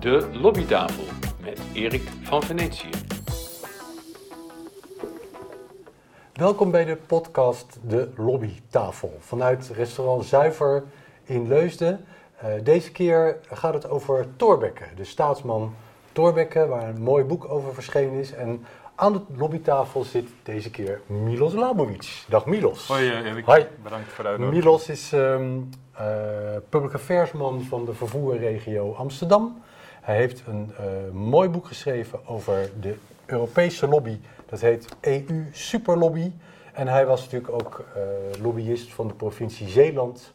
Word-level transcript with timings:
De 0.00 0.28
Lobbytafel 0.32 1.04
met 1.42 1.60
Erik 1.72 2.02
van 2.22 2.42
Venetië. 2.42 2.88
Welkom 6.32 6.70
bij 6.70 6.84
de 6.84 6.96
podcast 6.96 7.78
De 7.82 8.08
Lobbytafel 8.16 9.16
vanuit 9.18 9.70
restaurant 9.74 10.24
Zuiver 10.24 10.84
in 11.24 11.48
Leusden. 11.48 12.04
Uh, 12.44 12.50
deze 12.62 12.92
keer 12.92 13.38
gaat 13.50 13.74
het 13.74 13.88
over 13.88 14.26
Thorbecke, 14.36 14.84
de 14.96 15.04
staatsman 15.04 15.74
Thorbecke, 16.12 16.66
waar 16.66 16.88
een 16.88 17.02
mooi 17.02 17.24
boek 17.24 17.48
over 17.48 17.74
verschenen 17.74 18.20
is. 18.20 18.32
En 18.32 18.64
aan 18.94 19.12
de 19.12 19.20
lobbytafel 19.36 20.04
zit 20.04 20.28
deze 20.42 20.70
keer 20.70 21.00
Milos 21.06 21.52
Labovic. 21.52 22.24
Dag 22.28 22.46
Milos. 22.46 22.86
Hoi 22.86 23.10
Erik, 23.10 23.44
Hoi. 23.44 23.66
bedankt 23.82 24.08
voor 24.12 24.24
de 24.24 24.30
uitnodiging. 24.30 24.64
Milos 24.64 24.88
is 24.88 25.12
um, 25.12 25.70
uh, 26.00 26.06
public 26.68 26.94
affairsman 26.94 27.62
van 27.62 27.84
de 27.84 27.94
vervoerregio 27.94 28.92
Amsterdam. 28.92 29.62
Hij 30.06 30.16
heeft 30.16 30.42
een 30.46 30.70
uh, 30.80 31.12
mooi 31.12 31.48
boek 31.48 31.66
geschreven 31.66 32.26
over 32.26 32.70
de 32.80 32.94
Europese 33.24 33.88
lobby. 33.88 34.18
Dat 34.48 34.60
heet 34.60 34.86
EU 35.00 35.46
Superlobby. 35.52 36.32
En 36.72 36.88
hij 36.88 37.06
was 37.06 37.22
natuurlijk 37.22 37.52
ook 37.52 37.84
uh, 37.96 38.42
lobbyist 38.42 38.92
van 38.92 39.08
de 39.08 39.14
provincie 39.14 39.68
Zeeland 39.68 40.32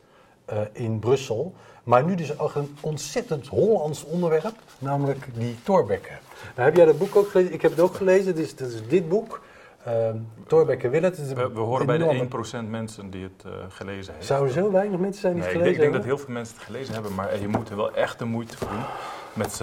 uh, 0.54 0.60
in 0.72 1.00
Brussel. 1.00 1.54
Maar 1.84 2.04
nu 2.04 2.16
dus 2.16 2.40
ook 2.40 2.56
een 2.56 2.78
ontzettend 2.82 3.48
Hollands 3.48 4.04
onderwerp, 4.04 4.56
namelijk 4.80 5.28
die 5.34 5.56
Thorbecke. 5.64 6.14
Nou, 6.56 6.68
heb 6.68 6.76
jij 6.76 6.86
dat 6.86 6.98
boek 6.98 7.16
ook 7.16 7.30
gelezen? 7.30 7.54
Ik 7.54 7.62
heb 7.62 7.72
het 7.72 7.80
ook 7.80 7.96
gelezen, 7.96 8.36
dus 8.36 8.56
dat 8.56 8.68
is 8.68 8.88
dit 8.88 9.10
boek. 9.10 9.42
Uh, 9.88 10.10
Thorbecke 10.48 10.90
wil 10.90 11.02
het. 11.02 11.34
We, 11.34 11.52
we, 11.52 11.60
horen 11.60 11.86
bij 11.86 11.98
de 11.98 12.28
1% 12.66 12.70
mensen 12.70 13.10
die 13.10 13.24
het 13.24 13.44
uh, 13.46 13.52
gelezen 13.70 14.06
hebben. 14.06 14.26
Zouden 14.26 14.54
zo 14.54 14.72
weinig 14.72 15.00
mensen 15.00 15.22
zijn 15.22 15.34
die 15.34 15.44
nee, 15.44 15.52
het 15.52 15.62
gelezen 15.62 15.62
ik 15.62 15.64
denk, 15.64 15.76
ik 15.76 15.82
denk 15.82 15.94
dat 15.94 16.04
heel 16.04 16.26
veel 16.26 16.34
mensen 16.34 16.56
het 16.56 16.66
gelezen 16.66 16.94
hebben, 16.94 17.14
maar 17.14 17.40
je 17.40 17.48
moet 17.48 17.70
er 17.70 17.76
wel 17.76 17.94
echt 17.94 18.20
de 18.20 18.26
moeite 18.26 18.58
voor 18.58 18.68
doen. 18.68 18.86
Met 19.34 19.54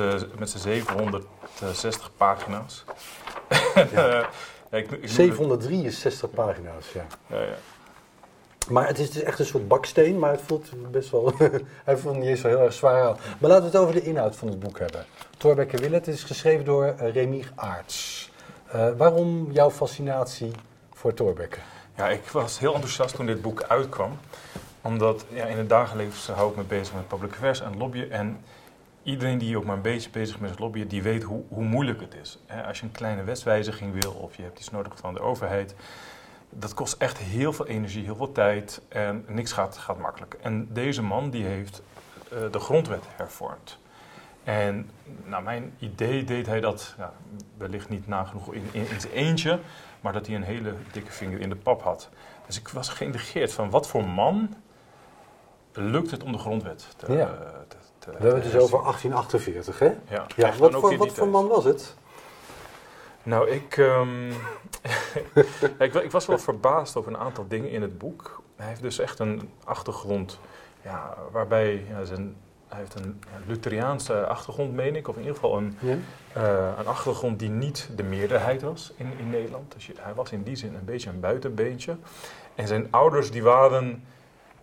z'n 0.50 0.58
760 0.58 2.10
pagina's. 2.16 2.84
Ja. 3.92 4.28
ik, 4.70 4.90
ik 4.90 5.08
763 5.08 6.30
pagina's, 6.30 6.92
ja. 6.92 7.06
ja, 7.26 7.40
ja. 7.40 7.56
Maar 8.68 8.86
het 8.86 8.98
is 8.98 9.10
dus 9.10 9.22
echt 9.22 9.38
een 9.38 9.46
soort 9.46 9.68
baksteen, 9.68 10.18
maar 10.18 10.30
het 10.30 10.40
voelt 10.46 10.90
best 10.90 11.10
wel. 11.10 11.32
hij 11.84 11.96
voelt 11.96 12.16
niet 12.16 12.24
eens 12.24 12.40
zo 12.40 12.48
heel 12.48 12.60
erg 12.60 12.72
zwaar 12.72 13.02
aan. 13.02 13.16
Maar 13.38 13.50
laten 13.50 13.64
we 13.64 13.70
het 13.70 13.76
over 13.76 13.94
de 13.94 14.02
inhoud 14.02 14.36
van 14.36 14.48
het 14.48 14.60
boek 14.60 14.78
hebben. 14.78 15.04
Thorbecke 15.36 15.76
Willet 15.76 16.06
is 16.06 16.24
geschreven 16.24 16.64
door 16.64 16.84
uh, 16.84 17.12
Remy 17.12 17.44
Aarts. 17.54 18.30
Uh, 18.74 18.88
waarom 18.96 19.52
jouw 19.52 19.70
fascinatie 19.70 20.50
voor 20.92 21.14
Thorbecke? 21.14 21.58
Ja, 21.96 22.08
ik 22.08 22.28
was 22.28 22.58
heel 22.58 22.74
enthousiast 22.74 23.14
toen 23.14 23.26
dit 23.26 23.42
boek 23.42 23.62
uitkwam. 23.62 24.18
Omdat 24.82 25.24
ja, 25.28 25.44
in 25.44 25.58
het 25.58 25.68
dagelijks 25.68 26.26
hou 26.26 26.50
ik 26.50 26.56
me 26.56 26.62
bezig 26.62 26.94
met 26.94 27.08
public 27.08 27.32
affairs 27.32 27.60
en 27.60 27.76
lobbyen. 27.76 28.10
En 28.10 28.44
iedereen 29.08 29.38
die 29.38 29.56
ook 29.56 29.64
maar 29.64 29.76
een 29.76 29.82
beetje 29.82 30.10
bezig 30.10 30.34
is 30.34 30.40
met 30.40 30.50
het 30.50 30.58
lobbyen, 30.58 30.88
die 30.88 31.02
weet 31.02 31.22
hoe, 31.22 31.42
hoe 31.48 31.64
moeilijk 31.64 32.00
het 32.00 32.14
is. 32.14 32.38
He, 32.46 32.66
als 32.66 32.78
je 32.78 32.84
een 32.84 32.92
kleine 32.92 33.24
wetswijziging 33.24 34.02
wil 34.02 34.12
of 34.12 34.36
je 34.36 34.42
hebt 34.42 34.58
iets 34.58 34.70
nodig 34.70 34.92
van 34.96 35.14
de 35.14 35.20
overheid 35.20 35.74
dat 36.50 36.74
kost 36.74 36.94
echt 36.98 37.18
heel 37.18 37.52
veel 37.52 37.66
energie, 37.66 38.04
heel 38.04 38.16
veel 38.16 38.32
tijd 38.32 38.80
en 38.88 39.24
niks 39.28 39.52
gaat, 39.52 39.78
gaat 39.78 39.98
makkelijk. 39.98 40.36
En 40.40 40.68
deze 40.72 41.02
man 41.02 41.30
die 41.30 41.44
heeft 41.44 41.82
uh, 42.32 42.38
de 42.50 42.58
grondwet 42.58 43.04
hervormd. 43.16 43.78
En 44.44 44.90
naar 45.24 45.42
mijn 45.42 45.74
idee 45.78 46.24
deed 46.24 46.46
hij 46.46 46.60
dat 46.60 46.94
ja, 46.98 47.12
wellicht 47.56 47.88
niet 47.88 48.06
nagenoeg 48.06 48.54
in, 48.54 48.68
in, 48.72 48.90
in 48.90 49.00
zijn 49.00 49.12
eentje, 49.12 49.58
maar 50.00 50.12
dat 50.12 50.26
hij 50.26 50.36
een 50.36 50.42
hele 50.42 50.74
dikke 50.92 51.12
vinger 51.12 51.40
in 51.40 51.48
de 51.48 51.56
pap 51.56 51.82
had. 51.82 52.08
Dus 52.46 52.58
ik 52.58 52.68
was 52.68 52.88
geïntegreerd 52.88 53.52
van 53.52 53.70
wat 53.70 53.88
voor 53.88 54.04
man 54.04 54.54
lukt 55.72 56.10
het 56.10 56.22
om 56.22 56.32
de 56.32 56.38
grondwet 56.38 56.88
te, 56.96 57.12
ja. 57.12 57.34
te 57.68 57.76
We 58.16 58.24
hebben 58.24 58.42
het 58.42 58.52
dus 58.52 58.62
over 58.62 58.82
1848, 58.82 59.78
hè? 59.78 59.86
Ja, 60.08 60.26
ja 60.36 60.56
wat, 60.56 60.74
voor, 60.74 60.96
wat 60.96 61.12
voor 61.12 61.28
man 61.28 61.48
was 61.48 61.64
het? 61.64 61.96
Nou, 63.22 63.50
ik, 63.50 63.76
um, 63.76 64.28
ik, 65.78 65.94
ik, 65.94 66.10
was 66.10 66.26
wel 66.26 66.38
verbaasd 66.38 66.96
over 66.96 67.12
een 67.12 67.18
aantal 67.18 67.44
dingen 67.48 67.70
in 67.70 67.82
het 67.82 67.98
boek. 67.98 68.42
Hij 68.56 68.66
heeft 68.66 68.82
dus 68.82 68.98
echt 68.98 69.18
een 69.18 69.50
achtergrond 69.64 70.38
ja, 70.82 71.16
waarbij 71.30 71.84
ja, 71.88 72.04
zijn, 72.04 72.36
hij 72.68 72.78
heeft 72.78 72.94
een 72.94 73.20
Lutheriaanse 73.46 74.26
achtergrond, 74.26 74.72
meen 74.72 74.96
ik, 74.96 75.08
of 75.08 75.14
in 75.14 75.20
ieder 75.20 75.34
geval 75.34 75.56
een, 75.56 75.78
ja. 75.80 75.96
uh, 76.36 76.78
een 76.78 76.86
achtergrond 76.86 77.38
die 77.38 77.50
niet 77.50 77.88
de 77.96 78.02
meerderheid 78.02 78.62
was 78.62 78.92
in, 78.96 79.12
in 79.18 79.30
Nederland. 79.30 79.72
Dus 79.72 79.90
hij 80.00 80.14
was 80.14 80.32
in 80.32 80.42
die 80.42 80.56
zin 80.56 80.74
een 80.74 80.84
beetje 80.84 81.10
een 81.10 81.20
buitenbeentje. 81.20 81.96
En 82.54 82.66
zijn 82.66 82.86
ouders 82.90 83.30
die 83.30 83.42
waren 83.42 84.04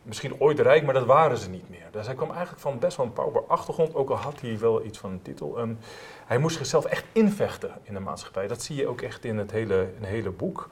misschien 0.06 0.40
ooit 0.40 0.60
rijk, 0.60 0.84
maar 0.84 0.94
dat 0.94 1.06
waren 1.06 1.38
ze 1.38 1.50
niet 1.50 1.70
meer. 1.70 1.88
Dus 1.92 2.06
hij 2.06 2.16
kwam 2.16 2.30
eigenlijk 2.30 2.62
van 2.62 2.80
best 2.80 2.98
wel 2.98 3.06
een 3.06 3.14
pauper 3.14 3.44
achtergrond, 3.48 3.96
ook 3.96 4.10
al 4.10 4.16
had 4.16 4.42
hij 4.42 4.60
wel 4.60 4.86
iets 4.86 4.98
van 4.98 5.12
een 5.12 5.22
titel. 5.22 5.60
Um, 5.60 5.78
hij 6.26 6.38
moest 6.38 6.58
zichzelf 6.58 6.86
echt 6.86 7.06
invechten 7.12 7.72
in 7.84 7.94
de 7.94 8.00
maatschappij. 8.00 8.48
Dat 8.48 8.62
zie 8.62 8.76
je 8.76 8.88
ook 8.88 9.02
echt 9.02 9.26
in 9.26 9.38
het 9.38 9.52
hele, 9.52 9.80
in 9.80 10.00
het 10.00 10.10
hele 10.10 10.30
boek. 10.30 10.70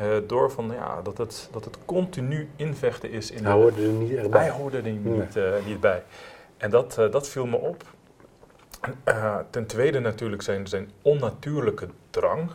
Uh, 0.00 0.06
door 0.26 0.50
van, 0.50 0.70
ja, 0.72 1.02
dat, 1.02 1.18
het, 1.18 1.48
dat 1.52 1.64
het 1.64 1.78
continu 1.84 2.48
invechten 2.56 3.10
is. 3.10 3.30
In 3.30 3.44
hij 3.44 3.52
de, 3.52 3.58
hoorde 3.58 3.82
er 3.82 3.92
niet 3.92 4.14
echt 4.14 4.30
bij. 4.30 4.40
Hij 4.40 4.50
hoorde 4.50 4.76
er 4.76 4.82
niet, 4.82 5.04
nee. 5.04 5.50
uh, 5.58 5.66
niet 5.66 5.80
bij. 5.80 6.02
En 6.56 6.70
dat, 6.70 6.96
uh, 6.98 7.10
dat 7.10 7.28
viel 7.28 7.46
me 7.46 7.56
op. 7.56 7.84
Ten 9.50 9.66
tweede 9.66 9.98
natuurlijk 9.98 10.42
zijn, 10.42 10.66
zijn 10.66 10.90
onnatuurlijke 11.02 11.88
drang. 12.10 12.50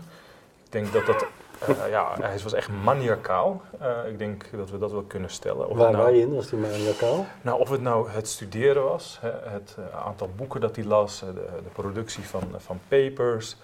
Ik 0.66 0.72
denk 0.72 0.94
dat 0.94 1.06
dat 1.06 1.25
uh, 1.69 1.90
ja, 1.90 2.16
hij 2.22 2.40
was 2.40 2.53
echt 2.53 2.69
maniacaal. 2.84 3.62
Uh, 3.81 4.08
ik 4.08 4.18
denk 4.18 4.46
dat 4.52 4.69
we 4.69 4.78
dat 4.78 4.91
wel 4.91 5.03
kunnen 5.03 5.30
stellen. 5.30 5.69
Of 5.69 5.78
Waar 5.78 5.91
nou, 5.91 6.03
waarin 6.03 6.34
was 6.34 6.52
hij 6.52 6.59
maniacaal? 6.59 7.25
Nou, 7.41 7.59
of 7.59 7.69
het 7.69 7.81
nou 7.81 8.09
het 8.09 8.28
studeren 8.28 8.84
was, 8.84 9.19
het 9.44 9.75
uh, 9.80 10.06
aantal 10.06 10.30
boeken 10.36 10.62
dat 10.62 10.75
hij 10.75 10.86
las, 10.86 11.19
de, 11.19 11.34
de 11.34 11.69
productie 11.74 12.24
van, 12.24 12.44
van 12.58 12.80
papers. 12.88 13.58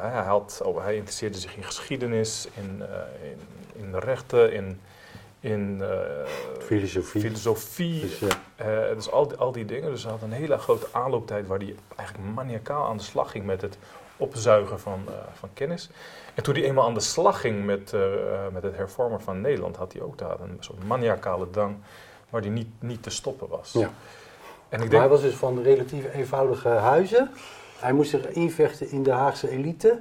hij, 0.00 0.22
had, 0.22 0.60
oh, 0.64 0.82
hij 0.82 0.94
interesseerde 0.94 1.38
zich 1.38 1.56
in 1.56 1.62
geschiedenis, 1.62 2.48
in, 2.54 2.82
in, 3.22 3.82
in 3.82 3.98
rechten, 3.98 4.52
in, 4.52 4.80
in 5.40 5.82
filosofie. 6.58 7.20
filosofie. 7.20 8.00
Dus, 8.00 8.18
ja. 8.18 8.94
dus 8.94 9.10
al, 9.10 9.28
die, 9.28 9.36
al 9.36 9.52
die 9.52 9.64
dingen. 9.64 9.90
Dus 9.90 10.02
hij 10.02 10.12
had 10.12 10.22
een 10.22 10.32
hele 10.32 10.58
grote 10.58 10.86
aanlooptijd 10.92 11.46
waar 11.46 11.58
hij 11.58 11.74
eigenlijk 11.96 12.34
maniacaal 12.34 12.86
aan 12.86 12.96
de 12.96 13.02
slag 13.02 13.30
ging 13.30 13.44
met 13.44 13.60
het 13.60 13.78
opzuigen 14.20 14.80
van, 14.80 15.02
uh, 15.08 15.14
van 15.32 15.48
kennis. 15.52 15.90
En 16.34 16.42
toen 16.42 16.54
hij 16.54 16.64
eenmaal 16.64 16.84
aan 16.84 16.94
de 16.94 17.00
slag 17.00 17.40
ging 17.40 17.64
met, 17.64 17.92
uh, 17.94 18.00
met 18.52 18.62
het 18.62 18.76
hervormen 18.76 19.20
van 19.20 19.40
Nederland, 19.40 19.76
had 19.76 19.92
hij 19.92 20.02
ook 20.02 20.18
daar 20.18 20.40
een 20.40 20.56
soort 20.60 20.84
maniacale 20.84 21.50
drang 21.50 21.76
waar 22.30 22.40
hij 22.40 22.50
niet, 22.50 22.68
niet 22.78 23.02
te 23.02 23.10
stoppen 23.10 23.48
was. 23.48 23.72
Ja. 23.72 23.90
En 24.68 24.76
ik 24.76 24.78
denk, 24.78 24.90
maar 24.90 25.00
hij 25.00 25.08
was 25.08 25.20
dus 25.20 25.34
van 25.34 25.62
relatief 25.62 26.14
eenvoudige 26.14 26.68
huizen. 26.68 27.30
Hij 27.78 27.92
moest 27.92 28.10
zich 28.10 28.26
invechten 28.26 28.90
in 28.90 29.02
de 29.02 29.12
Haagse 29.12 29.50
elite. 29.50 30.00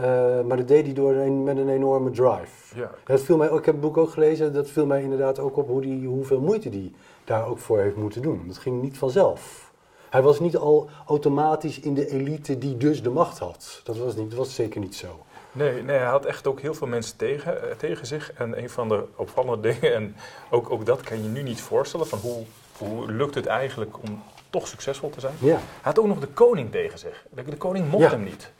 Uh, 0.00 0.06
maar 0.40 0.56
dat 0.56 0.68
deed 0.68 0.84
hij 0.84 0.94
door 0.94 1.14
een, 1.14 1.42
met 1.42 1.56
een 1.56 1.68
enorme 1.68 2.10
drive. 2.10 2.78
Ja. 2.78 2.90
Dat 3.04 3.20
viel 3.20 3.36
mij, 3.36 3.46
ik 3.48 3.64
heb 3.64 3.64
het 3.64 3.80
boek 3.80 3.96
ook 3.96 4.10
gelezen, 4.10 4.52
dat 4.52 4.70
viel 4.70 4.86
mij 4.86 5.02
inderdaad 5.02 5.38
ook 5.38 5.56
op 5.56 5.68
hoe 5.68 5.80
die, 5.80 6.06
hoeveel 6.06 6.40
moeite 6.40 6.68
hij 6.68 6.92
daar 7.24 7.46
ook 7.46 7.58
voor 7.58 7.78
heeft 7.78 7.96
moeten 7.96 8.22
doen. 8.22 8.44
Dat 8.46 8.58
ging 8.58 8.82
niet 8.82 8.98
vanzelf. 8.98 9.69
Hij 10.10 10.22
was 10.22 10.40
niet 10.40 10.56
al 10.56 10.88
automatisch 11.06 11.80
in 11.80 11.94
de 11.94 12.10
elite 12.10 12.58
die 12.58 12.76
dus 12.76 13.02
de 13.02 13.10
macht 13.10 13.38
had. 13.38 13.80
Dat 13.84 13.96
was, 13.96 14.16
niet, 14.16 14.30
dat 14.30 14.38
was 14.38 14.54
zeker 14.54 14.80
niet 14.80 14.94
zo. 14.94 15.24
Nee, 15.52 15.82
nee, 15.82 15.96
hij 15.96 16.06
had 16.06 16.24
echt 16.24 16.46
ook 16.46 16.60
heel 16.60 16.74
veel 16.74 16.86
mensen 16.86 17.16
tegen, 17.16 17.54
uh, 17.54 17.70
tegen 17.70 18.06
zich. 18.06 18.32
En 18.32 18.58
een 18.62 18.70
van 18.70 18.88
de 18.88 19.04
opvallende 19.16 19.60
dingen, 19.68 19.94
en 19.94 20.16
ook, 20.50 20.70
ook 20.70 20.86
dat 20.86 21.00
kan 21.00 21.22
je 21.22 21.28
nu 21.28 21.42
niet 21.42 21.60
voorstellen, 21.60 22.06
van 22.06 22.18
hoe, 22.18 22.44
hoe 22.78 23.12
lukt 23.12 23.34
het 23.34 23.46
eigenlijk 23.46 24.02
om 24.02 24.22
toch 24.50 24.66
succesvol 24.66 25.10
te 25.10 25.20
zijn? 25.20 25.34
Ja. 25.38 25.54
Hij 25.54 25.60
had 25.80 25.98
ook 25.98 26.06
nog 26.06 26.20
de 26.20 26.26
koning 26.26 26.70
tegen 26.70 26.98
zich. 26.98 27.26
De, 27.34 27.44
de 27.44 27.56
koning 27.56 27.90
mocht 27.90 28.04
ja. 28.04 28.10
hem 28.10 28.22
niet. 28.22 28.52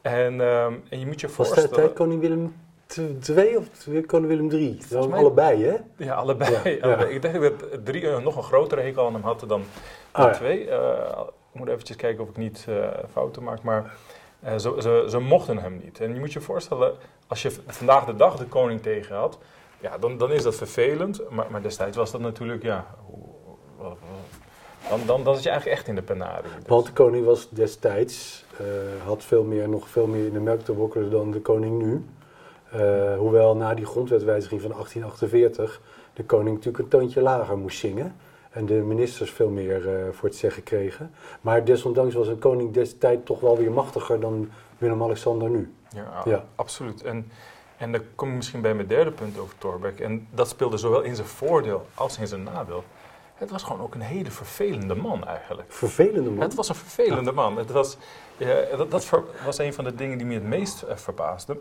En, 0.00 0.40
um, 0.40 0.82
en 0.88 0.98
je 0.98 1.06
moet 1.06 1.20
je 1.20 1.28
voorstellen... 1.28 1.70
Was 1.70 1.78
dat 1.78 1.92
koning 1.92 2.20
Willem 2.20 2.54
II 3.28 3.56
of 3.56 3.66
koning 4.06 4.28
Willem 4.28 4.50
III? 4.50 4.76
Dat 4.76 4.88
was 4.88 5.06
mij... 5.06 5.18
allebei, 5.18 5.64
hè? 5.64 5.76
Ja, 5.96 6.14
allebei. 6.14 6.50
Ja, 6.50 6.88
ja. 6.88 7.04
Ik 7.04 7.22
denk 7.22 7.40
dat 7.40 7.84
drie 7.84 8.02
uh, 8.02 8.18
nog 8.18 8.36
een 8.36 8.42
grotere 8.42 8.80
hekel 8.80 9.06
aan 9.06 9.12
hem 9.12 9.22
had 9.22 9.44
dan 9.48 9.62
Ah, 10.16 10.32
twee. 10.32 10.66
Uh, 10.66 11.20
ik 11.52 11.60
moet 11.60 11.68
eventjes 11.68 11.96
kijken 11.96 12.22
of 12.22 12.28
ik 12.28 12.36
niet 12.36 12.66
uh, 12.68 12.88
fouten 13.12 13.42
maak, 13.42 13.62
maar 13.62 13.94
uh, 14.44 14.56
ze, 14.56 14.74
ze, 14.78 15.06
ze, 15.08 15.18
mochten 15.18 15.58
hem 15.58 15.80
niet. 15.84 16.00
En 16.00 16.14
je 16.14 16.20
moet 16.20 16.32
je 16.32 16.40
voorstellen, 16.40 16.94
als 17.26 17.42
je 17.42 17.50
vandaag 17.66 18.04
de 18.04 18.16
dag 18.16 18.36
de 18.36 18.44
koning 18.44 18.82
tegen 18.82 19.16
had, 19.16 19.38
ja, 19.80 19.98
dan, 19.98 20.18
dan 20.18 20.32
is 20.32 20.42
dat 20.42 20.54
vervelend. 20.54 21.30
Maar, 21.30 21.46
maar 21.50 21.62
destijds 21.62 21.96
was 21.96 22.10
dat 22.10 22.20
natuurlijk, 22.20 22.62
ja, 22.62 22.86
dan, 24.88 25.00
dan, 25.06 25.24
dan 25.24 25.34
zit 25.34 25.44
je 25.44 25.50
eigenlijk 25.50 25.78
echt 25.78 25.88
in 25.88 25.94
de 25.94 26.02
penarie. 26.02 26.50
Dus. 26.58 26.66
Want 26.66 26.86
de 26.86 26.92
koning 26.92 27.24
was 27.24 27.48
destijds, 27.50 28.44
had 29.04 29.24
veel 29.24 29.44
meer, 29.44 29.68
nog 29.68 29.88
veel 29.88 30.06
meer 30.06 30.26
in 30.26 30.32
de 30.32 30.40
melk 30.40 30.60
te 30.60 30.74
wokkelen 30.74 31.10
dan 31.10 31.30
de 31.30 31.40
koning 31.40 31.82
nu. 31.82 32.04
Hoewel 33.18 33.56
na 33.56 33.74
die 33.74 33.86
grondwetwijziging 33.86 34.60
van 34.60 34.70
1848 34.70 35.80
de 36.16 36.24
koning 36.24 36.56
natuurlijk 36.56 36.84
een 36.84 36.98
toontje 36.98 37.20
lager 37.20 37.58
moest 37.58 37.78
zingen. 37.78 38.16
En 38.50 38.66
de 38.66 38.74
ministers 38.74 39.30
veel 39.30 39.48
meer 39.48 39.86
uh, 39.86 40.12
voor 40.12 40.28
het 40.28 40.38
zeggen 40.38 40.62
kregen. 40.62 41.10
Maar 41.40 41.64
desondanks 41.64 42.14
was 42.14 42.28
een 42.28 42.38
koning 42.38 42.72
destijds 42.72 43.20
toch 43.24 43.40
wel 43.40 43.56
weer 43.56 43.72
machtiger 43.72 44.20
dan 44.20 44.50
Willem-Alexander 44.78 45.50
nu. 45.50 45.74
Ja, 45.88 46.22
ja, 46.24 46.44
absoluut. 46.54 47.02
En, 47.02 47.30
en 47.76 47.92
dan 47.92 48.00
kom 48.14 48.28
ik 48.28 48.34
misschien 48.34 48.60
bij 48.60 48.74
mijn 48.74 48.86
derde 48.88 49.10
punt 49.10 49.38
over 49.38 49.58
Thorbecke. 49.58 50.04
En 50.04 50.26
dat 50.30 50.48
speelde 50.48 50.76
zowel 50.76 51.02
in 51.02 51.14
zijn 51.14 51.26
voordeel 51.26 51.86
als 51.94 52.18
in 52.18 52.26
zijn 52.26 52.42
nadeel. 52.42 52.84
het 53.34 53.50
was 53.50 53.62
gewoon 53.62 53.80
ook 53.80 53.94
een 53.94 54.00
hele 54.00 54.30
vervelende 54.30 54.94
man 54.94 55.26
eigenlijk. 55.26 55.72
Vervelende 55.72 56.30
man. 56.30 56.40
Het 56.40 56.54
was 56.54 56.68
een 56.68 56.74
vervelende 56.74 57.32
man. 57.32 57.56
Het 57.56 57.70
was, 57.70 57.96
ja, 58.36 58.76
dat 58.76 58.90
dat 58.90 59.10
was 59.44 59.58
een 59.58 59.74
van 59.74 59.84
de 59.84 59.94
dingen 59.94 60.18
die 60.18 60.26
me 60.26 60.34
het 60.34 60.42
meest 60.42 60.82
eh, 60.82 60.96
verbaasde. 60.96 61.56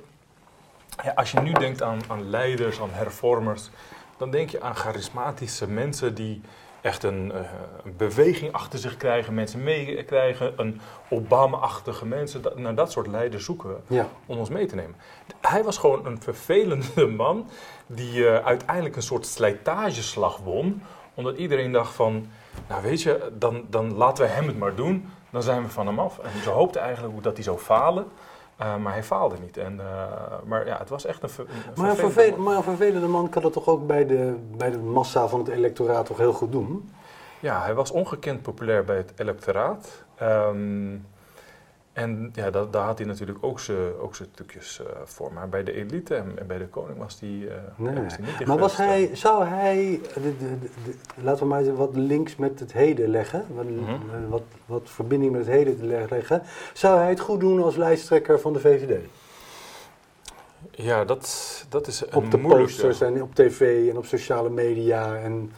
Ja, 1.03 1.11
als 1.15 1.31
je 1.31 1.39
nu 1.39 1.51
denkt 1.51 1.81
aan, 1.81 1.99
aan 2.07 2.29
leiders, 2.29 2.81
aan 2.81 2.89
hervormers, 2.91 3.69
dan 4.17 4.31
denk 4.31 4.49
je 4.49 4.61
aan 4.61 4.75
charismatische 4.75 5.67
mensen 5.69 6.15
die 6.15 6.41
echt 6.81 7.03
een, 7.03 7.31
eh, 7.31 7.39
een 7.83 7.95
beweging 7.97 8.51
achter 8.53 8.79
zich 8.79 8.97
krijgen, 8.97 9.33
mensen 9.33 9.63
meekrijgen, 9.63 10.53
een 10.57 10.81
Obama-achtige 11.09 12.05
mensen. 12.05 12.41
Dat, 12.41 12.57
naar 12.57 12.75
dat 12.75 12.91
soort 12.91 13.07
leiders 13.07 13.45
zoeken 13.45 13.69
we 13.69 13.95
Ja. 13.95 14.07
om 14.25 14.37
ons 14.37 14.49
mee 14.49 14.65
te 14.65 14.75
nemen. 14.75 14.95
Hij 15.41 15.63
was 15.63 15.77
gewoon 15.77 16.05
een 16.05 16.21
vervelende 16.21 17.07
man 17.23 17.49
die 17.87 18.27
eh, 18.27 18.45
uiteindelijk 18.45 18.95
een 18.95 19.01
soort 19.01 19.25
slijtageslag 19.25 20.37
won. 20.37 20.81
Omdat 21.13 21.37
iedereen 21.37 21.71
dacht 21.71 21.93
van, 21.93 22.27
nou 22.67 22.81
weet 22.83 23.01
je, 23.01 23.31
dan, 23.37 23.65
dan 23.69 23.93
laten 23.93 24.23
we 24.25 24.29
hem 24.31 24.47
het 24.47 24.57
maar 24.57 24.75
doen. 24.75 25.09
Dan 25.29 25.43
zijn 25.43 25.63
we 25.63 25.69
van 25.69 25.87
hem 25.87 25.99
af. 25.99 26.19
En 26.19 26.41
ze 26.43 26.49
hoopten 26.49 26.81
eigenlijk 26.81 27.23
dat 27.23 27.33
hij 27.35 27.43
zou 27.43 27.57
falen. 27.57 28.05
Eh, 28.57 28.75
maar 28.77 28.93
hij 28.93 29.03
faalde 29.03 29.35
niet. 29.41 29.57
En, 29.57 29.79
eh, 29.79 29.85
maar 30.45 30.65
ja, 30.67 30.77
het 30.77 30.89
was 30.89 31.05
echt 31.05 31.23
een, 31.23 31.29
ver, 31.29 31.45
een 31.49 31.55
Maar 31.75 31.89
een, 31.89 31.95
vervelende 31.95 32.11
vervel- 32.13 32.35
man. 32.35 32.43
maar 32.45 32.55
een 32.57 32.63
vervelende 32.63 33.07
man 33.07 33.29
kan 33.29 33.41
dat 33.41 33.53
toch 33.53 33.67
ook 33.67 33.87
bij 33.87 34.05
de, 34.05 34.35
bij 34.57 34.71
de 34.71 34.77
massa 34.77 35.27
van 35.27 35.39
het 35.39 35.47
electoraat 35.47 36.05
toch 36.05 36.17
heel 36.17 36.33
goed 36.33 36.51
doen? 36.51 36.89
Ja, 37.39 37.61
hij 37.61 37.73
was 37.73 37.91
ongekend 37.91 38.41
populair 38.41 38.83
bij 38.83 38.97
het 38.97 39.13
electoraat. 39.15 40.03
Ehm, 40.15 40.93
en 41.95 42.29
ja, 42.33 42.49
dat, 42.49 42.73
daar 42.73 42.85
had 42.85 42.97
hij 42.97 43.07
natuurlijk 43.07 43.37
ook 43.41 43.59
zijn 43.59 43.77
ook 43.99 44.15
trucjes 44.31 44.79
eh, 44.79 44.85
voor. 45.03 45.33
Maar 45.33 45.49
bij 45.49 45.63
de 45.63 45.73
elite 45.73 46.15
en, 46.15 46.39
en 46.39 46.47
bij 46.47 46.57
de 46.57 46.67
koning 46.67 46.97
was 46.97 47.19
hij, 47.19 47.29
eh, 47.49 47.55
Nee. 47.75 47.93
hij 47.95 48.17
niet 48.19 48.39
in 48.39 48.47
Maar 48.47 48.57
was 48.57 48.75
gunst, 48.75 48.79
eh. 48.79 48.85
hij, 48.87 49.09
zou 49.15 49.45
hij, 49.45 49.99
de, 50.13 50.21
de, 50.21 50.37
de- 50.37 50.69
de- 50.85 51.21
laten 51.23 51.43
we 51.43 51.49
maar 51.49 51.59
eens 51.59 51.77
wat 51.77 51.95
links 51.95 52.35
met 52.35 52.59
het 52.59 52.73
heden 52.73 53.09
leggen, 53.09 53.45
wat, 53.55 53.65
Mhm. 53.65 53.95
wat, 54.29 54.43
wat 54.65 54.81
verbinding 54.89 55.31
met 55.31 55.45
het 55.45 55.55
heden 55.55 55.77
te 55.77 55.85
leg- 55.85 56.09
leggen, 56.09 56.41
zou 56.73 56.99
hij 56.99 57.09
het 57.09 57.19
goed 57.19 57.39
doen 57.39 57.63
als 57.63 57.75
lijsttrekker 57.75 58.39
van 58.39 58.53
de 58.53 58.59
VVD? 58.59 58.99
Ja, 60.71 61.05
dat, 61.05 61.65
dat 61.69 61.87
is 61.87 62.01
een 62.01 62.13
Op 62.15 62.31
de 62.31 62.37
moeilijke. 62.37 62.63
posters 62.73 63.01
en 63.01 63.21
op 63.21 63.35
tv 63.35 63.89
en 63.89 63.97
op 63.97 64.05
sociale 64.05 64.49
media 64.49 65.15
en... 65.17 65.51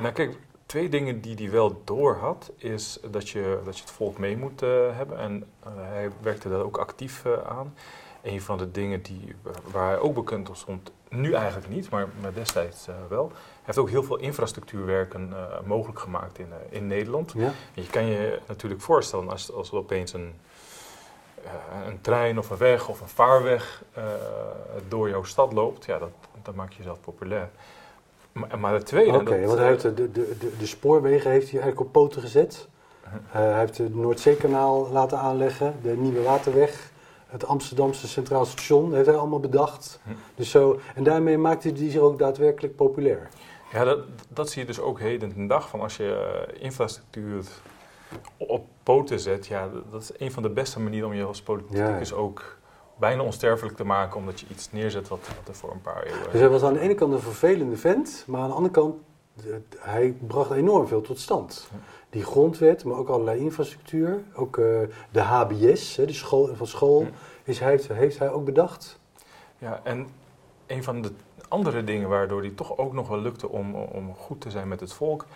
Nou 0.00 0.12
kijk, 0.12 0.36
twee 0.74 0.88
dingen 0.88 1.20
die 1.20 1.34
hij 1.34 1.50
wel 1.50 1.80
door 1.84 2.16
had, 2.16 2.52
is 2.56 2.98
dat 3.10 3.28
je, 3.28 3.60
dat 3.64 3.76
je 3.76 3.82
het 3.82 3.92
volk 3.92 4.18
mee 4.18 4.36
moet 4.36 4.62
eh, 4.62 4.68
hebben. 4.96 5.18
En 5.18 5.44
eh, 5.62 5.70
hij 5.74 6.10
werkte 6.20 6.48
daar 6.48 6.60
ook 6.64 6.76
actief 6.76 7.24
eh, 7.24 7.32
aan. 7.32 7.74
Een 8.22 8.40
van 8.40 8.58
de 8.58 8.70
dingen 8.70 9.02
die, 9.02 9.34
waar 9.64 9.88
hij 9.88 9.98
ook 9.98 10.14
bekend 10.14 10.48
op 10.48 10.56
stond, 10.56 10.92
nu 11.08 11.32
eigenlijk 11.32 11.68
niet, 11.68 11.90
maar, 11.90 12.08
maar 12.20 12.34
destijds 12.34 12.86
wel. 13.08 13.28
Hij 13.28 13.62
heeft 13.62 13.78
ook 13.78 13.88
heel 13.88 14.02
veel 14.02 14.18
infrastructuurwerken 14.18 15.32
mogelijk 15.64 15.98
gemaakt 15.98 16.38
in, 16.38 16.48
in 16.68 16.86
Nederland. 16.86 17.32
Ja? 17.36 17.52
Je 17.74 17.86
kan 17.86 18.06
je 18.06 18.40
natuurlijk 18.46 18.80
voorstellen 18.80 19.28
als, 19.28 19.52
als 19.52 19.70
er 19.70 19.76
opeens 19.76 20.12
een, 20.12 20.34
een 21.86 22.00
trein 22.00 22.38
of 22.38 22.50
een 22.50 22.56
weg 22.56 22.88
of 22.88 23.00
een 23.00 23.08
vaarweg 23.08 23.82
door 24.88 25.08
jouw 25.08 25.24
stad 25.24 25.52
loopt, 25.52 25.84
ja, 25.84 25.98
dat, 25.98 26.12
dat 26.42 26.54
maakt 26.54 26.74
jezelf 26.74 27.00
populair. 27.00 27.50
Maar, 28.34 28.58
maar 28.58 28.72
het 28.72 28.86
tweede... 28.86 29.18
Oké, 29.18 29.38
dat, 29.38 29.46
want 29.46 29.58
hij 29.58 29.68
heeft 29.68 29.82
de, 29.82 29.94
de, 29.94 30.10
de, 30.12 30.52
de 30.58 30.66
spoorwegen 30.66 31.30
heeft 31.30 31.50
hij 31.50 31.60
eigenlijk 31.60 31.80
op 31.80 31.92
poten 31.92 32.20
gezet. 32.20 32.68
Mhm. 33.04 33.14
Eh, 33.16 33.22
hij 33.32 33.58
heeft 33.58 33.78
het 33.78 33.94
Noordzeekanaal 33.94 34.88
laten 34.92 35.18
aanleggen, 35.18 35.74
de 35.82 35.96
Nieuwe 35.96 36.22
Waterweg, 36.22 36.92
het 37.26 37.46
Amsterdamse 37.46 38.08
Centraal 38.08 38.44
Station, 38.44 38.94
heeft 38.94 39.06
hij 39.06 39.16
allemaal 39.16 39.40
bedacht. 39.40 40.00
Hm. 40.02 40.10
Dus 40.34 40.50
zo, 40.50 40.80
en 40.94 41.02
daarmee 41.02 41.38
maakte 41.38 41.68
hij 41.68 41.90
zich 41.90 42.00
ook 42.00 42.18
daadwerkelijk 42.18 42.76
populair. 42.76 43.28
Ja, 43.72 43.84
dat, 43.84 43.98
dat 44.28 44.50
zie 44.50 44.60
je 44.60 44.66
dus 44.66 44.80
ook 44.80 45.00
heden 45.00 45.32
ten 45.32 45.46
dag. 45.46 45.68
Van 45.68 45.80
als 45.80 45.96
je 45.96 46.44
eh, 46.56 46.62
infrastructuur 46.62 47.44
op 48.36 48.66
poten 48.82 49.20
zet, 49.20 49.46
ja, 49.46 49.68
dat 49.90 50.02
is 50.02 50.10
een 50.18 50.32
van 50.32 50.42
de 50.42 50.50
beste 50.50 50.80
manieren 50.80 51.08
om 51.08 51.14
je 51.14 51.24
als 51.24 51.42
politicus 51.42 52.12
ook 52.12 52.56
bijna 52.96 53.22
onsterfelijk 53.22 53.76
te 53.76 53.84
maken, 53.84 54.16
omdat 54.16 54.40
je 54.40 54.46
iets 54.50 54.72
neerzet 54.72 55.08
wat, 55.08 55.20
wat 55.36 55.48
er 55.48 55.54
voor 55.54 55.70
een 55.72 55.80
paar 55.80 56.02
eeuwen... 56.02 56.30
Dus 56.30 56.40
hij 56.40 56.48
was 56.48 56.62
aan 56.62 56.72
de 56.72 56.80
ene 56.80 56.94
kant 56.94 57.12
een 57.12 57.20
vervelende 57.20 57.76
vent, 57.76 58.24
maar 58.26 58.40
aan 58.40 58.48
de 58.48 58.54
andere 58.54 58.74
kant, 58.74 58.94
de- 59.34 59.60
hij 59.78 60.14
bracht 60.26 60.50
enorm 60.50 60.86
veel 60.86 61.00
tot 61.00 61.18
stand. 61.18 61.68
Die 62.10 62.24
grondwet, 62.24 62.84
maar 62.84 62.96
ook 62.96 63.08
allerlei 63.08 63.40
infrastructuur, 63.40 64.22
ook 64.34 64.58
eh, 64.58 64.64
de 65.10 65.20
HBS, 65.20 65.96
hè, 65.96 66.04
de 66.06 66.12
school 66.12 66.54
van 66.54 66.66
school, 66.66 67.06
is 67.44 67.58
hij, 67.58 67.80
heeft 67.92 68.18
hij 68.18 68.30
ook 68.30 68.44
bedacht. 68.44 68.98
Ja, 69.58 69.80
en 69.84 70.08
een 70.66 70.82
van 70.84 71.02
de 71.02 71.12
andere 71.48 71.84
dingen 71.84 72.08
waardoor 72.08 72.40
hij 72.40 72.50
toch 72.50 72.76
ook 72.78 72.92
nog 72.92 73.08
wel 73.08 73.18
lukte 73.20 73.48
om, 73.48 73.74
om 73.74 74.14
goed 74.14 74.40
te 74.40 74.50
zijn 74.50 74.68
met 74.68 74.80
het 74.80 74.92
volk. 74.92 75.26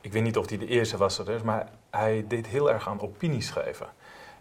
Ik 0.00 0.12
weet 0.12 0.22
niet 0.22 0.36
of 0.36 0.48
hij 0.48 0.58
de 0.58 0.66
eerste 0.66 0.96
was, 0.96 1.18
er 1.18 1.30
is, 1.30 1.42
maar 1.42 1.68
hij 1.90 2.24
deed 2.28 2.46
heel 2.46 2.70
erg 2.72 2.88
aan 2.88 3.00
opinieschrijven. 3.00 3.86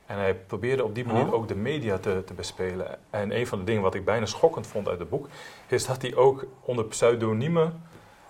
En 0.05 0.17
hij 0.17 0.35
probeerde 0.35 0.83
op 0.83 0.95
die 0.95 1.05
manier 1.05 1.33
ook 1.33 1.47
de 1.47 1.55
media 1.55 1.97
te, 1.97 2.23
te 2.25 2.33
bespelen. 2.33 2.97
En 3.09 3.35
een 3.35 3.47
van 3.47 3.59
de 3.59 3.65
dingen 3.65 3.81
wat 3.81 3.93
ik 3.95 4.05
bijna 4.05 4.25
schokkend 4.25 4.67
vond 4.67 4.87
uit 4.87 4.99
het 4.99 5.09
boek, 5.09 5.27
is 5.67 5.85
dat 5.85 6.01
hij 6.01 6.15
ook 6.15 6.45
onder 6.61 6.85
pseudoniemen 6.85 7.81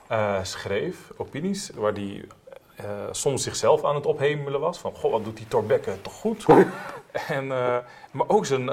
eh, 0.07 0.43
schreef, 0.43 1.11
opinies, 1.17 1.71
waar 1.75 1.91
hij 1.93 2.25
eh, 2.75 2.85
soms 3.11 3.43
zichzelf 3.43 3.83
aan 3.83 3.95
het 3.95 4.05
ophemelen 4.05 4.59
was. 4.59 4.79
Van, 4.79 4.93
goh, 4.95 5.11
wat 5.11 5.23
doet 5.23 5.37
die 5.37 5.47
Torbekke 5.47 6.01
toch 6.01 6.13
goed? 6.13 6.45
en, 7.27 7.51
eh, 7.51 7.77
maar 8.11 8.27
ook 8.27 8.45
zijn 8.45 8.69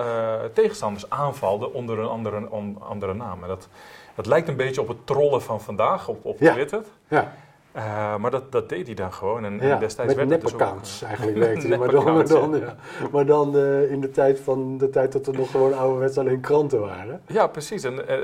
tegenstanders 0.53 1.11
aanvalde 1.11 1.73
onder 1.73 1.99
een 1.99 2.09
andere, 2.09 2.51
on- 2.51 2.79
andere 2.83 3.15
naam. 3.15 3.43
En 3.43 3.49
dat, 3.49 3.69
dat 4.15 4.27
lijkt 4.27 4.49
een 4.49 4.57
beetje 4.57 4.81
op 4.81 4.89
het 4.89 5.07
trollen 5.07 5.43
van 5.43 5.61
vandaag 5.61 6.09
op, 6.09 6.25
op 6.25 6.41
Ja. 6.41 6.53
Twitter. 6.53 6.83
Ja, 7.09 7.35
Eh, 7.73 8.17
maar 8.17 8.31
dat, 8.31 8.53
dat 8.53 8.69
deed 8.69 8.87
hij 8.87 8.95
dan 8.95 9.13
gewoon. 9.13 9.45
En, 9.45 9.59
destijds 9.59 10.15
met 10.15 10.17
werd 10.17 10.31
het 10.31 10.41
dus 10.41 10.53
ook... 10.53 10.59
nepaccounts 10.59 11.03
eigenlijk 11.03 11.39
werkte 11.47 11.67
hij. 11.69 11.79
Maar 11.79 11.91
dan, 11.91 12.05
maar 12.05 12.15
Nepaccounts, 12.15 12.61
dan, 12.61 12.61
ja. 12.61 13.09
maar 13.13 13.27
dan 13.27 13.57
eh, 13.57 13.91
in 13.91 14.01
de 14.01 14.11
tijd, 14.11 14.41
van, 14.41 14.79
de 14.79 14.91
tijd 14.91 15.13
dat 15.13 15.27
er 15.27 15.35
nog 15.35 15.51
gewoon 15.51 15.75
ouderwets 15.75 16.19
alleen 16.19 16.41
kranten 16.41 16.81
waren. 16.81 17.21
Ja, 17.27 17.47
precies. 17.47 17.85
En 17.85 18.09
eh, 18.09 18.19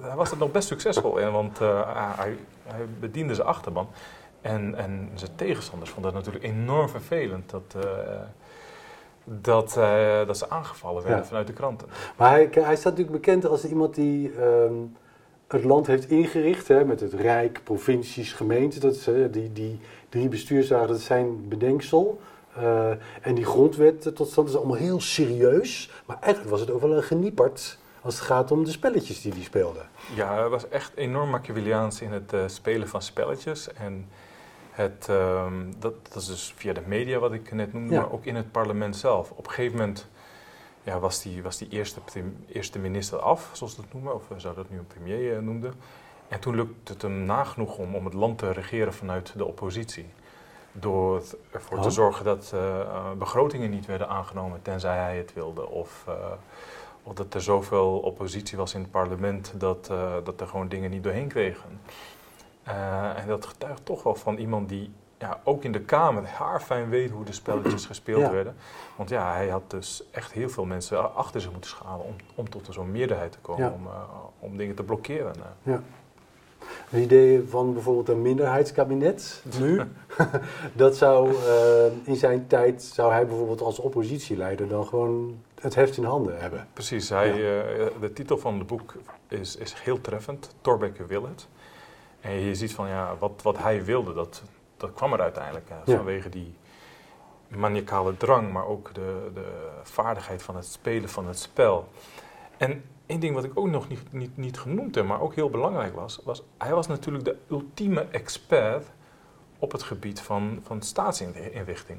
hij 0.00 0.16
was 0.16 0.30
er 0.30 0.36
nog 0.38 0.50
best 0.50 0.68
succesvol 0.68 1.18
in, 1.18 1.30
want 1.30 1.60
eh, 1.60 1.96
hij, 2.16 2.36
hij 2.66 2.86
bediende 3.00 3.34
zijn 3.34 3.46
achterban. 3.46 3.88
En, 4.40 4.74
en 4.74 5.10
zijn 5.14 5.30
tegenstanders 5.34 5.90
vonden 5.90 6.14
het 6.14 6.24
natuurlijk 6.24 6.54
enorm 6.54 6.88
vervelend 6.88 7.50
dat, 7.50 7.84
eh, 7.84 7.90
dat, 9.24 9.76
eh, 9.76 10.26
dat 10.26 10.38
ze 10.38 10.50
aangevallen 10.50 11.02
werden 11.02 11.20
Ja. 11.20 11.26
vanuit 11.26 11.46
de 11.46 11.52
kranten. 11.52 11.88
Maar 12.16 12.30
hij, 12.30 12.48
hij 12.52 12.76
staat 12.76 12.96
natuurlijk 12.96 13.10
bekend 13.10 13.46
als 13.46 13.64
iemand 13.64 13.94
die 13.94 14.32
ehm, 14.32 14.74
het 15.48 15.64
land 15.64 15.86
heeft 15.86 16.10
ingericht 16.10 16.68
hè, 16.68 16.84
met 16.84 17.00
het 17.00 17.12
Rijk, 17.12 17.60
provincies, 17.64 18.32
gemeenten. 18.32 18.80
Dat 18.80 18.94
is, 18.94 19.04
die, 19.30 19.52
die 19.52 19.80
drie 20.08 20.28
bestuursdagen, 20.28 20.88
dat 20.88 21.00
zijn 21.00 21.48
bedenksel. 21.48 22.20
Eh, 22.54 22.90
en 23.20 23.34
die 23.34 23.44
grondwet 23.44 24.06
eh, 24.06 24.12
tot 24.12 24.28
stand 24.28 24.48
is 24.48 24.56
allemaal 24.56 24.76
heel 24.76 25.00
serieus. 25.00 25.90
Maar 26.06 26.16
eigenlijk 26.20 26.50
was 26.50 26.60
het 26.60 26.70
ook 26.70 26.80
wel 26.80 26.96
een 26.96 27.02
genieperd 27.02 27.78
als 28.00 28.14
het 28.14 28.24
gaat 28.24 28.50
om 28.50 28.64
de 28.64 28.70
spelletjes 28.70 29.20
die 29.22 29.32
hij 29.32 29.42
speelde. 29.42 29.80
Ja, 30.14 30.34
hij 30.34 30.48
was 30.48 30.68
echt 30.68 30.92
enorm 30.94 31.30
Machiavelliaans 31.30 32.00
in 32.00 32.12
het 32.12 32.32
eh, 32.32 32.40
spelen 32.46 32.88
van 32.88 33.02
spelletjes. 33.02 33.72
En 33.72 34.08
het, 34.70 35.06
ehm, 35.08 35.52
dat, 35.78 35.94
dat 36.12 36.22
is 36.22 36.26
dus 36.26 36.52
via 36.56 36.72
de 36.72 36.82
media 36.86 37.18
wat 37.18 37.32
ik 37.32 37.52
net 37.52 37.72
noemde, 37.72 37.94
Ja. 37.94 38.00
maar 38.00 38.12
ook 38.12 38.24
in 38.24 38.36
het 38.36 38.52
parlement 38.52 38.96
zelf. 38.96 39.30
Op 39.30 39.46
een 39.46 39.52
gegeven 39.52 39.78
moment 39.78 40.06
ja, 40.88 40.98
was 40.98 41.22
die, 41.22 41.42
was 41.42 41.56
die 41.56 41.68
eerste, 41.68 42.00
eerste 42.52 42.78
minister 42.78 43.18
af, 43.18 43.50
zoals 43.52 43.74
ze 43.74 43.80
dat 43.80 43.92
noemen, 43.92 44.14
of 44.14 44.28
we 44.28 44.40
zouden 44.40 44.62
dat 44.62 44.72
nu 44.72 44.78
een 44.78 44.86
premier 44.86 45.36
eh, 45.36 45.42
noemden. 45.42 45.74
En 46.28 46.40
toen 46.40 46.54
lukte 46.54 46.92
het 46.92 47.02
hem 47.02 47.24
nagenoeg 47.24 47.78
om, 47.78 47.94
om 47.94 48.04
het 48.04 48.14
land 48.14 48.38
te 48.38 48.50
regeren 48.52 48.94
vanuit 48.94 49.32
de 49.36 49.44
oppositie. 49.44 50.06
Door 50.72 51.14
het- 51.16 51.36
ervoor 51.50 51.78
te 51.80 51.86
Oh. 51.86 51.92
zorgen 51.92 52.24
dat 52.24 52.50
eh, 52.54 52.80
eh, 52.80 53.10
begrotingen 53.18 53.70
niet 53.70 53.86
werden 53.86 54.08
aangenomen 54.08 54.62
tenzij 54.62 54.96
hij 54.96 55.16
het 55.16 55.32
wilde. 55.34 55.68
Of, 55.68 56.04
eh, 56.08 56.14
of 57.02 57.14
dat 57.14 57.34
er 57.34 57.42
zoveel 57.42 57.98
oppositie 57.98 58.58
was 58.58 58.74
in 58.74 58.80
het 58.80 58.90
parlement 58.90 59.52
dat, 59.56 59.88
eh, 59.90 60.12
dat 60.24 60.40
er 60.40 60.46
gewoon 60.46 60.68
dingen 60.68 60.90
niet 60.90 61.02
doorheen 61.02 61.28
kregen. 61.28 61.80
Eh, 62.62 63.18
en 63.18 63.26
dat 63.26 63.46
getuigt 63.46 63.84
toch 63.84 64.02
wel 64.02 64.14
van 64.14 64.36
iemand 64.36 64.68
die 64.68 64.90
ja, 65.18 65.40
ook 65.44 65.64
in 65.64 65.72
de 65.72 65.80
Kamer 65.80 66.26
haarfijn 66.26 66.88
weet 66.88 67.10
hoe 67.10 67.24
de 67.24 67.32
spelletjes 67.32 67.86
gespeeld 67.86 68.20
Ja. 68.20 68.30
werden. 68.30 68.56
Want 68.96 69.08
ja, 69.10 69.32
hij 69.32 69.48
had 69.48 69.70
dus 69.70 70.02
echt 70.10 70.32
heel 70.32 70.48
veel 70.48 70.64
mensen 70.64 71.14
achter 71.14 71.40
zich 71.40 71.52
moeten 71.52 71.70
schalen 71.70 72.04
om, 72.06 72.14
om 72.34 72.50
tot 72.50 72.66
zo'n 72.70 72.90
meerderheid 72.90 73.32
te 73.32 73.38
komen, 73.38 73.64
Ja. 73.64 73.72
om, 73.72 73.86
eh, 73.86 73.92
om 74.38 74.56
dingen 74.56 74.74
te 74.74 74.82
blokkeren. 74.82 75.34
eh. 75.64 75.74
Het 76.90 77.00
idee 77.00 77.48
van 77.48 77.72
bijvoorbeeld 77.72 78.08
een 78.08 78.22
minderheidskabinet 78.22 79.42
nu, 79.58 79.80
dat 80.72 80.96
zou 80.96 81.34
eh, 81.34 81.84
in 82.02 82.16
zijn 82.16 82.46
tijd, 82.46 82.82
zou 82.82 83.12
hij 83.12 83.26
bijvoorbeeld 83.26 83.60
als 83.60 83.78
oppositieleider 83.78 84.68
dan 84.68 84.86
gewoon 84.86 85.38
het 85.60 85.74
heft 85.74 85.96
in 85.96 86.04
handen 86.04 86.40
hebben. 86.40 86.68
Precies, 86.72 87.08
hij, 87.08 87.32
de 88.00 88.12
titel 88.14 88.38
van 88.38 88.58
het 88.58 88.66
boek 88.66 88.94
is, 89.28 89.56
is 89.56 89.74
heel 89.74 90.00
treffend. 90.00 90.54
Thorbecke 90.60 91.06
wil 91.06 91.22
het. 91.26 91.48
En 92.20 92.32
je 92.32 92.54
ziet 92.54 92.74
van 92.74 92.88
ja, 92.88 93.16
wat, 93.18 93.40
wat 93.42 93.58
hij 93.58 93.84
wilde, 93.84 94.14
dat, 94.14 94.42
dat 94.80 94.92
kwam 94.92 95.12
er 95.12 95.20
uiteindelijk. 95.20 95.70
eh, 95.70 95.76
Ja. 95.84 95.96
Vanwege 95.96 96.28
die 96.28 96.54
maniacale 97.48 98.16
drang, 98.16 98.52
maar 98.52 98.66
ook 98.66 98.94
de, 98.94 99.30
de 99.34 99.68
vaardigheid 99.82 100.42
van 100.42 100.56
het 100.56 100.66
spelen 100.66 101.08
van 101.08 101.26
het 101.26 101.38
spel. 101.38 101.88
En 102.56 102.84
één 103.06 103.20
ding 103.20 103.34
wat 103.34 103.44
ik 103.44 103.52
ook 103.54 103.66
nog 103.68 103.88
niet, 103.88 104.12
niet, 104.12 104.36
niet 104.36 104.58
genoemd 104.58 104.94
heb, 104.94 105.04
maar 105.06 105.20
ook 105.20 105.34
heel 105.34 105.50
belangrijk 105.50 105.94
was, 105.94 106.20
was 106.24 106.42
hij 106.58 106.74
was 106.74 106.86
natuurlijk 106.86 107.24
de 107.24 107.36
ultieme 107.50 108.06
expert 108.10 108.86
op 109.58 109.72
het 109.72 109.82
gebied 109.82 110.20
van, 110.20 110.60
van 110.62 110.82
staatsinrichting. 110.82 111.98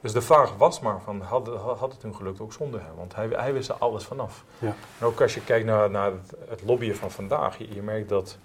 Dus 0.00 0.12
de 0.12 0.22
vraag 0.22 0.56
was 0.56 0.80
maar 0.80 1.00
van, 1.00 1.20
had, 1.20 1.46
had 1.78 1.92
het 1.92 2.02
hun 2.02 2.14
gelukt 2.14 2.40
ook 2.40 2.52
zonder 2.52 2.80
hem? 2.80 2.94
Want 2.96 3.14
hij, 3.14 3.26
hij 3.28 3.52
wist 3.52 3.68
er 3.68 3.74
alles 3.74 4.04
vanaf. 4.04 4.44
Ja. 4.58 4.74
En 4.98 5.06
ook 5.06 5.20
als 5.20 5.34
je 5.34 5.44
kijkt 5.44 5.66
naar, 5.66 5.90
naar 5.90 6.10
het, 6.12 6.32
het 6.48 6.62
lobbyen 6.62 6.96
van 6.96 7.10
vandaag, 7.10 7.58
je, 7.58 7.74
je 7.74 7.82
merkt 7.82 8.08
dat 8.08 8.38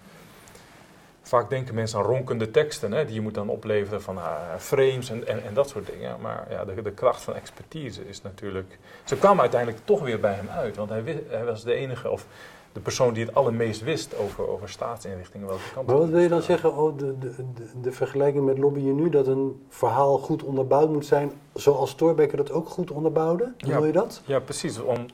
vaak 1.27 1.49
denken 1.49 1.75
mensen 1.75 1.99
aan 1.99 2.05
ronkende 2.05 2.51
teksten, 2.51 2.91
hè, 2.91 3.05
die 3.05 3.13
je 3.13 3.21
moet 3.21 3.33
dan 3.33 3.49
opleveren 3.49 4.01
van 4.01 4.17
ah, 4.17 4.55
frames 4.57 5.09
en, 5.09 5.27
en, 5.27 5.43
en, 5.43 5.53
dat 5.53 5.69
soort 5.69 5.85
dingen. 5.85 6.21
Maar 6.21 6.47
ja, 6.49 6.65
de, 6.65 6.81
de, 6.81 6.91
kracht 6.91 7.21
van 7.21 7.35
expertise 7.35 8.07
is 8.07 8.21
natuurlijk... 8.21 8.79
Ze 9.03 9.17
kwamen 9.17 9.41
uiteindelijk 9.41 9.81
toch 9.85 10.01
weer 10.01 10.19
bij 10.19 10.33
hem 10.33 10.49
uit, 10.49 10.75
want 10.75 10.89
hij, 10.89 11.03
wist, 11.03 11.19
hij 11.29 11.45
was 11.45 11.63
de 11.63 11.73
enige, 11.73 12.09
of 12.09 12.25
de 12.73 12.79
persoon 12.79 13.13
die 13.13 13.25
het 13.25 13.35
allermeest 13.35 13.81
wist 13.81 14.17
over, 14.17 14.47
over 14.47 14.69
staatsinrichtingen. 14.69 15.47
Welke 15.47 15.63
kant 15.73 15.87
maar 15.87 15.97
wat 15.97 16.09
wil 16.09 16.19
je 16.19 16.27
dan 16.27 16.41
zeggen, 16.41 16.75
oh, 16.75 16.97
de, 16.97 17.17
de, 17.17 17.33
de, 17.81 17.91
vergelijking 17.91 18.45
met 18.45 18.57
lobbyen 18.57 18.95
nu, 18.95 19.09
dat 19.09 19.27
een 19.27 19.65
verhaal 19.69 20.17
goed 20.17 20.43
onderbouwd 20.43 20.89
moet 20.89 21.05
zijn, 21.05 21.31
zoals 21.53 21.95
Thorbecke 21.95 22.35
dat 22.35 22.51
ook 22.51 22.69
goed 22.69 22.91
onderbouwde? 22.91 23.43
Hoe 23.43 23.69
ja, 23.69 23.75
wil 23.75 23.85
je 23.85 23.91
dat? 23.91 24.21
Ja, 24.25 24.39
precies. 24.39 24.79
Om, 24.79 25.05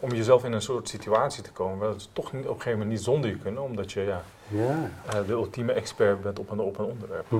om 0.00 0.10
jezelf 0.10 0.44
in 0.44 0.52
een 0.52 0.62
soort 0.62 0.88
situatie 0.88 1.42
te 1.42 1.52
komen 1.52 1.78
waar 1.78 1.88
het 1.88 2.08
toch 2.12 2.32
niet, 2.32 2.42
op 2.42 2.48
een 2.48 2.54
gegeven 2.54 2.78
moment 2.78 2.90
niet 2.90 3.04
zonder 3.04 3.30
je 3.30 3.36
kunnen, 3.36 3.62
omdat 3.62 3.92
je 3.92 4.00
ja, 4.00 4.22
ja. 4.50 4.90
Uh, 5.06 5.26
de 5.26 5.32
ultieme 5.32 5.72
expert 5.72 6.22
bent 6.22 6.38
op 6.38 6.50
een, 6.50 6.60
op 6.60 6.78
een 6.78 6.84
onderwerp. 6.84 7.26
Hm. 7.28 7.36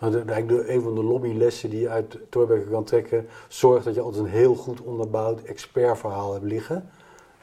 Nou, 0.00 0.12
de, 0.12 0.46
de, 0.46 0.72
een 0.72 0.82
van 0.82 0.94
de 0.94 1.02
lobbylessen 1.02 1.70
die 1.70 1.80
je 1.80 1.88
uit 1.88 2.18
Thorbecke 2.28 2.70
kan 2.70 2.84
trekken, 2.84 3.28
zorgt 3.48 3.84
dat 3.84 3.94
je 3.94 4.00
altijd 4.00 4.24
een 4.24 4.30
heel 4.30 4.54
goed 4.54 4.80
onderbouwd 4.80 5.42
expertverhaal 5.42 6.32
hebt 6.32 6.44
liggen. 6.44 6.90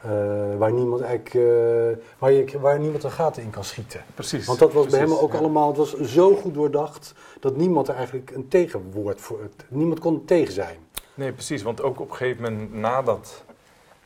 Uh, 0.04 0.56
waar, 0.56 0.72
niemand 0.72 1.00
eigenlijk, 1.00 1.34
uh, 1.34 2.04
waar, 2.18 2.32
je, 2.32 2.60
waar 2.60 2.78
niemand 2.78 3.04
een 3.04 3.10
gaten 3.10 3.42
in 3.42 3.50
kan 3.50 3.64
schieten. 3.64 4.04
Precies. 4.14 4.46
Want 4.46 4.58
dat 4.58 4.72
was 4.72 4.86
precies, 4.86 5.00
bij 5.00 5.08
hem 5.08 5.24
ook 5.24 5.32
ja. 5.32 5.38
allemaal, 5.38 5.68
het 5.68 5.76
was 5.76 6.00
zo 6.00 6.34
goed 6.34 6.54
doordacht 6.54 7.14
dat 7.40 7.56
niemand 7.56 7.88
er 7.88 7.94
eigenlijk 7.94 8.30
een 8.30 8.48
tegenwoord 8.48 9.20
voor, 9.20 9.38
niemand 9.68 10.00
kon 10.00 10.24
tegen 10.24 10.52
zijn. 10.52 10.76
Nee, 11.14 11.32
precies. 11.32 11.62
Want 11.62 11.82
ook 11.82 12.00
op 12.00 12.10
een 12.10 12.16
gegeven 12.16 12.42
moment 12.42 12.74
nadat 12.74 13.44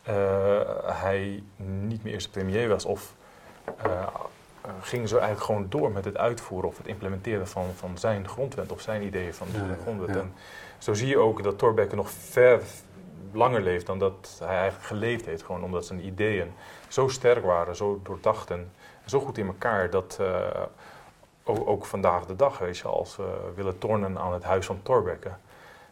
uh, 0.08 0.14
hij 0.82 1.42
niet 1.86 2.02
meer 2.02 2.12
eerste 2.12 2.30
premier 2.30 2.68
was, 2.68 2.84
of 2.84 3.14
gingen 4.80 5.08
ze 5.08 5.18
eigenlijk 5.18 5.46
gewoon 5.46 5.66
door 5.68 5.92
met 5.92 6.04
het 6.04 6.16
uitvoeren 6.16 6.68
of 6.68 6.76
het 6.76 6.86
implementeren 6.86 7.48
van, 7.48 7.64
van 7.76 7.98
zijn 7.98 8.28
grondwet 8.28 8.72
of 8.72 8.80
zijn 8.80 9.02
ideeën 9.02 9.34
van 9.34 9.46
de 9.52 9.58
Ja, 9.58 9.76
grondwet. 9.82 10.16
En 10.16 10.34
zo 10.78 10.94
zie 10.94 11.08
je 11.08 11.18
ook 11.18 11.42
dat 11.42 11.58
Thorbecke 11.58 11.96
nog 11.96 12.10
ver 12.10 12.62
langer 13.32 13.60
leeft 13.60 13.86
dan 13.86 13.98
dat 13.98 14.36
hij 14.38 14.56
eigenlijk 14.56 14.86
geleefd 14.86 15.26
heeft. 15.26 15.42
Gewoon 15.42 15.64
omdat 15.64 15.86
zijn 15.86 16.06
ideeën 16.06 16.52
zo 16.88 17.08
sterk 17.08 17.44
waren, 17.44 17.76
zo 17.76 18.00
doordacht 18.02 18.50
en 18.50 18.72
zo 19.06 19.20
goed 19.20 19.38
in 19.38 19.46
elkaar 19.46 19.90
dat 19.90 20.18
uh, 20.20 20.46
ook, 21.44 21.68
ook, 21.68 21.84
vandaag 21.84 22.26
de 22.26 22.36
dag, 22.36 22.58
weet 22.58 22.78
je, 22.78 22.88
als 22.88 23.16
we 23.16 23.52
willen 23.54 23.78
tornen 23.78 24.18
aan 24.18 24.32
het 24.32 24.42
huis 24.42 24.66
van 24.66 24.82
Thorbecke, 24.82 25.30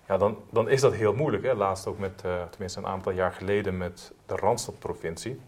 ja, 0.09 0.17
dan, 0.17 0.39
dan 0.51 0.69
is 0.69 0.81
dat 0.81 0.95
heel 0.95 1.15
moeilijk. 1.15 1.43
Hè? 1.43 1.55
Laatst 1.55 1.87
ook 1.87 1.99
met, 1.99 2.23
uh, 2.27 2.43
tenminste 2.51 2.79
een 2.79 2.87
aantal 2.87 3.13
jaar 3.13 3.33
geleden 3.33 3.77
met 3.77 4.13
de 4.27 4.37
Randstadprovincie. 4.37 5.41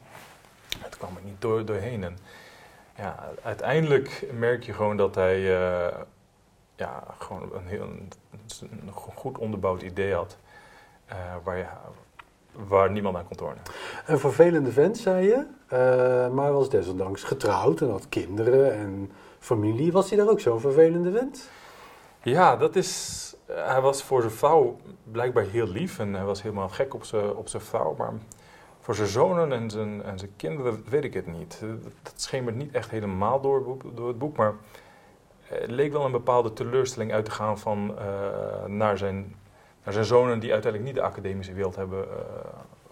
Het 0.78 0.96
kwam 0.96 1.16
er 1.16 1.22
niet 1.24 1.40
door, 1.40 1.64
doorheen. 1.64 2.04
En 2.04 2.18
ja, 3.00 3.28
uiteindelijk 3.42 4.26
merk 4.38 4.62
je 4.64 4.72
gewoon 4.72 4.96
dat 4.96 5.14
hij 5.14 5.38
uh, 5.38 5.96
ja, 6.76 7.04
gewoon 7.18 7.50
een 7.54 7.66
heel 7.66 7.82
een, 7.82 8.10
een 8.60 8.92
goed 8.92 9.38
onderbouwd 9.38 9.82
idee 9.82 10.14
had. 10.14 10.36
Uh, 11.10 11.16
waar, 11.44 11.56
je, 11.56 11.64
waar 12.52 12.90
niemand 12.90 13.16
aan 13.16 13.24
kon 13.24 13.36
tornen. 13.36 13.62
Een 14.06 14.18
vervelende 14.18 14.72
vent, 14.72 14.98
zei 14.98 15.26
je, 15.26 15.46
uh, 15.72 16.34
maar 16.34 16.52
was 16.52 16.70
desondanks 16.70 17.22
getrouwd 17.22 17.80
en 17.80 17.90
had 17.90 18.08
kinderen 18.08 18.72
en 18.72 19.10
familie. 19.38 19.92
Was 19.92 20.08
hij 20.08 20.18
daar 20.18 20.28
ook 20.28 20.40
zo'n 20.40 20.60
vervelende 20.60 21.10
vent? 21.12 21.48
Ja, 22.22 22.56
dat 22.56 22.76
is. 22.76 23.18
Hij 23.46 23.80
was 23.80 24.02
voor 24.02 24.20
zijn 24.20 24.32
vrouw 24.32 24.76
blijkbaar 25.10 25.44
heel 25.44 25.66
lief 25.66 25.98
en 25.98 26.14
hij 26.14 26.24
was 26.24 26.42
helemaal 26.42 26.68
gek 26.68 26.94
op 26.94 27.04
zijn, 27.04 27.34
op 27.34 27.48
zijn 27.48 27.62
vrouw. 27.62 27.94
Maar 27.98 28.12
voor 28.90 29.06
zijn 29.06 29.26
zonen 29.26 29.52
en 29.52 29.70
zijn, 29.70 30.02
en 30.02 30.18
zijn 30.18 30.30
kinderen 30.36 30.84
weet 30.88 31.04
ik 31.04 31.14
het 31.14 31.26
niet. 31.26 31.60
Dat 32.02 32.12
schemert 32.16 32.56
niet 32.56 32.72
echt 32.72 32.90
helemaal 32.90 33.40
door, 33.40 33.76
door 33.94 34.08
het 34.08 34.18
boek, 34.18 34.36
maar 34.36 34.54
het 35.42 35.70
leek 35.70 35.92
wel 35.92 36.04
een 36.04 36.12
bepaalde 36.12 36.52
teleurstelling 36.52 37.12
uit 37.12 37.24
te 37.24 37.30
gaan 37.30 37.58
van, 37.58 37.94
uh, 37.98 38.64
naar, 38.66 38.98
zijn, 38.98 39.34
naar 39.84 39.92
zijn 39.92 40.04
zonen 40.04 40.38
die 40.40 40.52
uiteindelijk 40.52 40.92
niet 40.92 41.02
de 41.02 41.08
academische 41.08 41.52
wereld 41.52 41.76
hebben 41.76 41.98
uh, 42.04 42.14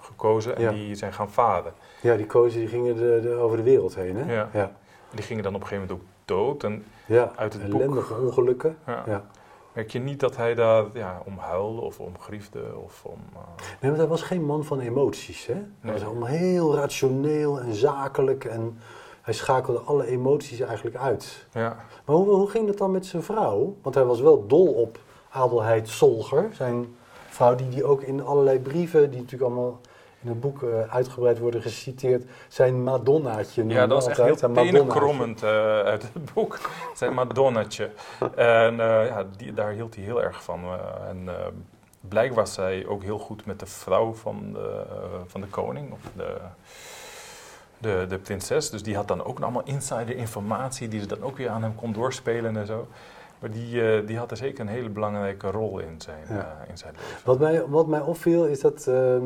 gekozen 0.01 0.57
en 0.57 0.63
Ja. 0.63 0.71
die 0.71 0.95
zijn 0.95 1.13
gaan 1.13 1.31
varen. 1.31 1.73
Ja, 2.01 2.17
die 2.17 2.27
kozen 2.27 2.59
die 2.61 2.69
gingen 2.69 2.97
de, 2.97 3.19
de, 3.23 3.35
over 3.35 3.57
de 3.57 3.63
wereld 3.63 3.95
heen, 3.95 4.17
hè? 4.17 4.35
Ja. 4.35 4.49
ja. 4.53 4.73
Die 5.11 5.25
gingen 5.25 5.43
dan 5.43 5.55
op 5.55 5.61
een 5.61 5.67
gegeven 5.67 5.89
moment 5.89 6.07
ook 6.07 6.13
dood. 6.25 6.65
En 6.65 6.85
Ja, 7.07 7.33
Uit 7.37 7.53
het 7.53 7.63
boek. 7.71 7.81
ellendige 7.81 8.15
ongelukken. 8.15 8.77
ja, 8.87 9.03
Ja. 9.07 9.25
Merk 9.79 9.91
je 9.91 9.99
niet 9.99 10.21
dat 10.21 10.37
hij 10.37 10.55
daar 10.55 10.85
ja, 10.95 11.23
om 11.25 11.39
huilde 11.39 11.81
of 11.81 12.01
om 12.01 12.19
griefde 12.19 12.61
of 12.85 13.05
om... 13.05 13.19
uh, 13.35 13.39
Nee, 13.81 13.91
want 13.91 13.97
hij 13.97 14.07
was 14.07 14.23
geen 14.23 14.45
man 14.45 14.65
van 14.65 14.81
emoties, 14.81 15.47
hè? 15.47 15.53
Hij 15.55 15.65
Nee. 15.81 15.93
was 15.93 16.05
allemaal 16.05 16.29
heel 16.29 16.75
rationeel 16.75 17.61
en 17.61 17.75
zakelijk 17.75 18.45
en 18.45 18.79
hij 19.23 19.35
schakelde 19.35 19.79
alle 19.81 20.07
emoties 20.07 20.61
eigenlijk 20.61 20.97
uit. 20.97 21.47
ja. 21.53 21.77
Maar 22.05 22.17
hoe, 22.17 22.29
hoe 22.29 22.51
ging 22.51 22.67
dat 22.67 22.79
dan 22.79 22.91
met 22.91 23.07
zijn 23.07 23.23
vrouw? 23.23 23.77
Want 23.83 23.95
hij 23.95 24.05
was 24.05 24.21
wel 24.21 24.47
dol 24.47 24.67
op 24.73 24.99
Adelheid 25.31 25.89
Solger, 25.89 26.49
zijn 26.53 26.97
vrouw 27.29 27.55
die, 27.55 27.69
die 27.69 27.85
ook 27.85 28.03
in 28.03 28.23
allerlei 28.25 28.59
brieven, 28.61 29.11
die 29.11 29.21
natuurlijk 29.21 29.51
allemaal 29.51 29.81
in 30.23 30.29
het 30.29 30.41
boek 30.41 30.63
eh, 30.63 30.95
uitgebreid 30.95 31.39
worden 31.39 31.63
geciteerd, 31.63 32.25
zijn 32.49 32.83
Madonnaatje 32.83 33.67
Ja, 33.67 33.87
dat 33.87 34.05
was 34.05 34.07
echt 34.07 34.17
heel 34.17 34.35
Madonnaatje. 34.35 34.71
tenenkrommend 34.73 35.43
uh, 35.43 35.51
uit 35.81 36.03
het 36.03 36.33
boek. 36.35 36.59
Zijn 36.95 37.15
Madonnatje. 37.15 37.91
en 38.35 38.73
uh, 38.73 39.07
ja, 39.07 39.25
die, 39.37 39.55
daar 39.55 39.71
hield 39.71 39.95
hij 39.95 40.05
heel 40.05 40.23
erg 40.23 40.43
van. 40.43 40.65
Uh, 40.65 40.75
en 41.09 41.29
blijkbaar 42.01 42.37
was 42.45 42.55
zij 42.55 42.87
ook 42.87 43.03
heel 43.03 43.19
goed 43.19 43.47
met 43.47 43.61
de 43.61 43.67
vrouw 43.67 44.13
van 44.15 44.53
de, 44.53 44.83
van 45.27 45.41
de 45.41 45.47
koning. 45.47 45.93
Of 45.93 46.01
de, 46.17 46.37
de, 47.79 48.07
de 48.09 48.19
prinses. 48.19 48.71
Dus 48.71 48.83
die 48.83 48.97
had 48.97 49.09
dan 49.09 49.25
ook 49.25 49.41
allemaal 49.41 49.65
insider 49.65 50.17
informatie 50.17 50.89
die 50.89 51.01
ze 51.01 51.07
dan 51.07 51.23
ook 51.23 51.37
weer 51.37 51.49
aan 51.49 51.63
hem 51.63 51.75
kon 51.75 51.93
doorspelen 51.93 52.57
en 52.57 52.67
zo. 52.67 52.87
Maar 53.39 53.51
die, 53.51 54.05
die 54.05 54.19
had 54.19 54.31
er 54.31 54.37
zeker 54.37 54.61
een 54.61 54.69
hele 54.69 54.89
belangrijke 54.89 55.51
rol 55.51 55.79
in 55.79 55.95
zijn, 56.01 56.25
Ja. 56.29 56.57
in 56.69 56.79
zijn 56.79 56.95
leven. 56.97 57.21
Wat 57.25 57.39
mij, 57.39 57.67
wat 57.67 57.87
mij 57.87 58.01
opviel 58.01 58.45
is 58.47 58.61
dat 58.61 58.87
ehm 58.87 59.25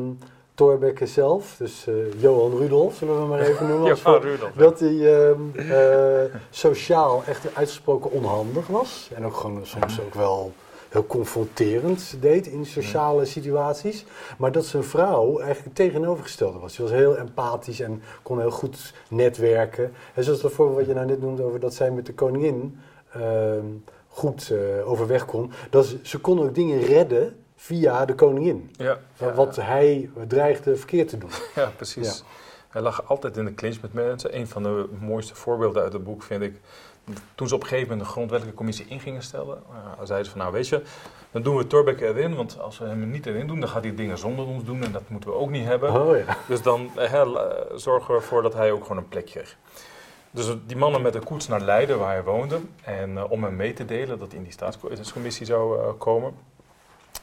Thorbecke 0.55 1.05
zelf, 1.05 1.55
dus 1.57 1.87
eh, 1.87 1.93
Johan 2.21 2.57
Rudolf, 2.57 2.95
zullen 2.95 3.13
we 3.13 3.19
hem 3.19 3.29
maar 3.29 3.39
even 3.49 3.67
noemen, 3.67 3.89
als 3.89 4.01
Johan 4.01 4.21
voor- 4.21 4.29
Rudolf, 4.29 4.51
dat 4.55 4.79
hij 4.79 5.27
ehm, 5.29 5.71
eh, 5.71 6.39
sociaal 6.49 7.23
echt 7.27 7.55
uitgesproken 7.55 8.11
onhandig 8.11 8.67
was. 8.67 9.09
En 9.13 9.25
ook 9.25 9.35
gewoon 9.35 9.65
soms 9.65 10.01
ook 10.01 10.13
wel 10.13 10.51
heel 10.89 11.05
confronterend 11.07 12.15
deed 12.19 12.47
in 12.47 12.65
sociale 12.65 13.25
situaties. 13.25 14.05
Maar 14.37 14.51
dat 14.51 14.65
zijn 14.65 14.83
vrouw 14.83 15.25
eigenlijk 15.37 15.63
het 15.63 15.75
tegenovergestelde 15.75 16.59
was. 16.59 16.73
Ze 16.73 16.81
was 16.81 16.91
heel 16.91 17.17
empathisch 17.17 17.79
en 17.79 18.01
kon 18.23 18.39
heel 18.39 18.51
goed 18.51 18.93
netwerken. 19.09 19.91
En 20.13 20.23
zoals 20.23 20.41
dat 20.41 20.51
voorbeeld 20.51 20.77
wat 20.77 20.87
je 20.87 20.93
nou 20.93 21.05
net 21.05 21.21
noemde 21.21 21.43
over 21.43 21.59
dat 21.59 21.73
zij 21.73 21.91
met 21.91 22.05
de 22.05 22.13
koningin 22.13 22.79
ehm, 23.13 23.65
goed 24.07 24.51
eh, 24.51 24.89
overweg 24.91 25.25
kon. 25.25 25.51
Dat 25.69 25.85
ze, 25.85 25.97
ze 26.01 26.19
kon 26.19 26.39
ook 26.41 26.55
dingen 26.55 26.81
redden 26.81 27.35
via 27.63 28.05
de 28.05 28.15
koningin. 28.15 28.71
Ja, 28.77 28.99
ja, 29.17 29.33
Wat 29.33 29.55
hij 29.55 30.09
dreigde 30.27 30.75
verkeerd 30.75 31.09
te 31.09 31.17
doen. 31.17 31.29
Ja, 31.55 31.71
precies. 31.75 32.23
Hij 32.69 32.81
lag 32.81 33.07
altijd 33.07 33.37
in 33.37 33.45
de 33.45 33.53
clinch 33.53 33.81
met 33.81 33.93
mensen. 33.93 34.37
Een 34.37 34.47
van 34.47 34.63
de 34.63 34.89
mooiste 34.99 35.35
voorbeelden 35.35 35.83
uit 35.83 35.93
het 35.93 36.03
boek 36.03 36.23
vind 36.23 36.41
ik. 36.41 36.59
Toen 37.35 37.47
ze 37.47 37.55
op 37.55 37.61
een 37.61 37.67
gegeven 37.67 37.89
moment 37.89 38.07
de 38.07 38.11
grondwettelijke 38.11 38.57
commissie 38.57 38.85
in 38.87 38.99
gingen 38.99 39.21
stellen, 39.21 39.63
uh, 39.69 39.75
zeiden 40.03 40.25
ze 40.25 40.31
van 40.31 40.39
nou 40.39 40.53
weet 40.53 40.67
je, 40.67 40.81
dan 41.31 41.41
doen 41.41 41.57
we 41.57 41.67
Thorbecke 41.67 42.07
erin, 42.07 42.35
want 42.35 42.59
als 42.59 42.77
we 42.79 42.85
hem 42.85 43.11
niet 43.11 43.25
erin 43.25 43.47
doen, 43.47 43.59
dan 43.59 43.69
gaat 43.69 43.83
hij 43.83 43.95
dingen 43.95 44.17
zonder 44.17 44.45
ons 44.45 44.63
doen 44.63 44.83
en 44.83 44.91
dat 44.91 45.09
moeten 45.09 45.29
we 45.29 45.35
ook 45.35 45.49
niet 45.49 45.65
hebben. 45.65 46.01
Oh 46.01 46.17
ja. 46.17 46.37
Dus 46.47 46.61
dan 46.61 46.89
eh, 46.97 47.27
zorgen 47.75 48.13
we 48.13 48.19
ervoor 48.19 48.41
dat 48.41 48.53
hij 48.53 48.71
ook 48.71 48.81
gewoon 48.81 48.97
een 48.97 49.09
plek 49.09 49.25
kreeg. 49.25 49.57
Dus 50.31 50.55
die 50.65 50.77
mannen 50.77 51.01
met 51.01 51.13
de 51.13 51.19
koets 51.19 51.47
naar 51.47 51.61
Leiden, 51.61 51.99
waar 51.99 52.13
hij 52.13 52.23
woonde, 52.23 52.59
en 52.83 53.11
uh, 53.11 53.31
om 53.31 53.43
hem 53.43 53.55
mee 53.55 53.73
te 53.73 53.85
delen 53.85 54.19
dat 54.19 54.27
hij 54.27 54.37
in 54.37 54.43
die 54.43 54.53
staatscommissie 54.53 55.45
zou 55.45 55.79
uh, 55.79 55.87
komen. 55.97 56.33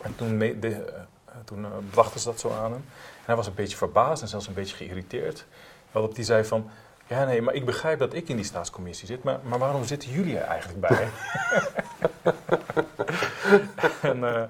En 0.03 0.17
toen, 0.17 0.37
mee, 0.37 0.59
de, 0.59 0.69
uh, 0.69 1.35
toen 1.45 1.67
brachten 1.91 2.21
ze 2.21 2.27
dat 2.27 2.41
zo 2.41 2.51
aan 2.51 2.73
hem. 2.73 2.85
En 3.19 3.25
hij 3.25 3.37
was 3.37 3.47
een 3.47 3.55
beetje 3.55 3.77
verbaasd 3.77 4.23
en 4.23 4.29
zelfs 4.29 4.47
een 4.47 4.55
beetje 4.55 4.77
geïrriteerd. 4.77 5.47
Waarop 5.93 6.15
hij 6.15 6.25
zei 6.25 6.45
van, 6.45 6.71
ja 7.11 7.25
nee, 7.25 7.43
maar 7.43 7.55
ik 7.55 7.65
begrijp 7.65 7.99
dat 7.99 8.15
ik 8.15 8.29
in 8.29 8.37
die 8.37 8.45
staatscommissie 8.45 9.07
zit, 9.07 9.23
maar, 9.23 9.41
maar 9.43 9.59
waarom 9.59 9.85
zitten 9.85 10.11
jullie 10.11 10.39
er 10.39 10.45
eigenlijk 10.45 10.81
bij? 10.81 11.09
en 14.11 14.17
uh, 14.17 14.43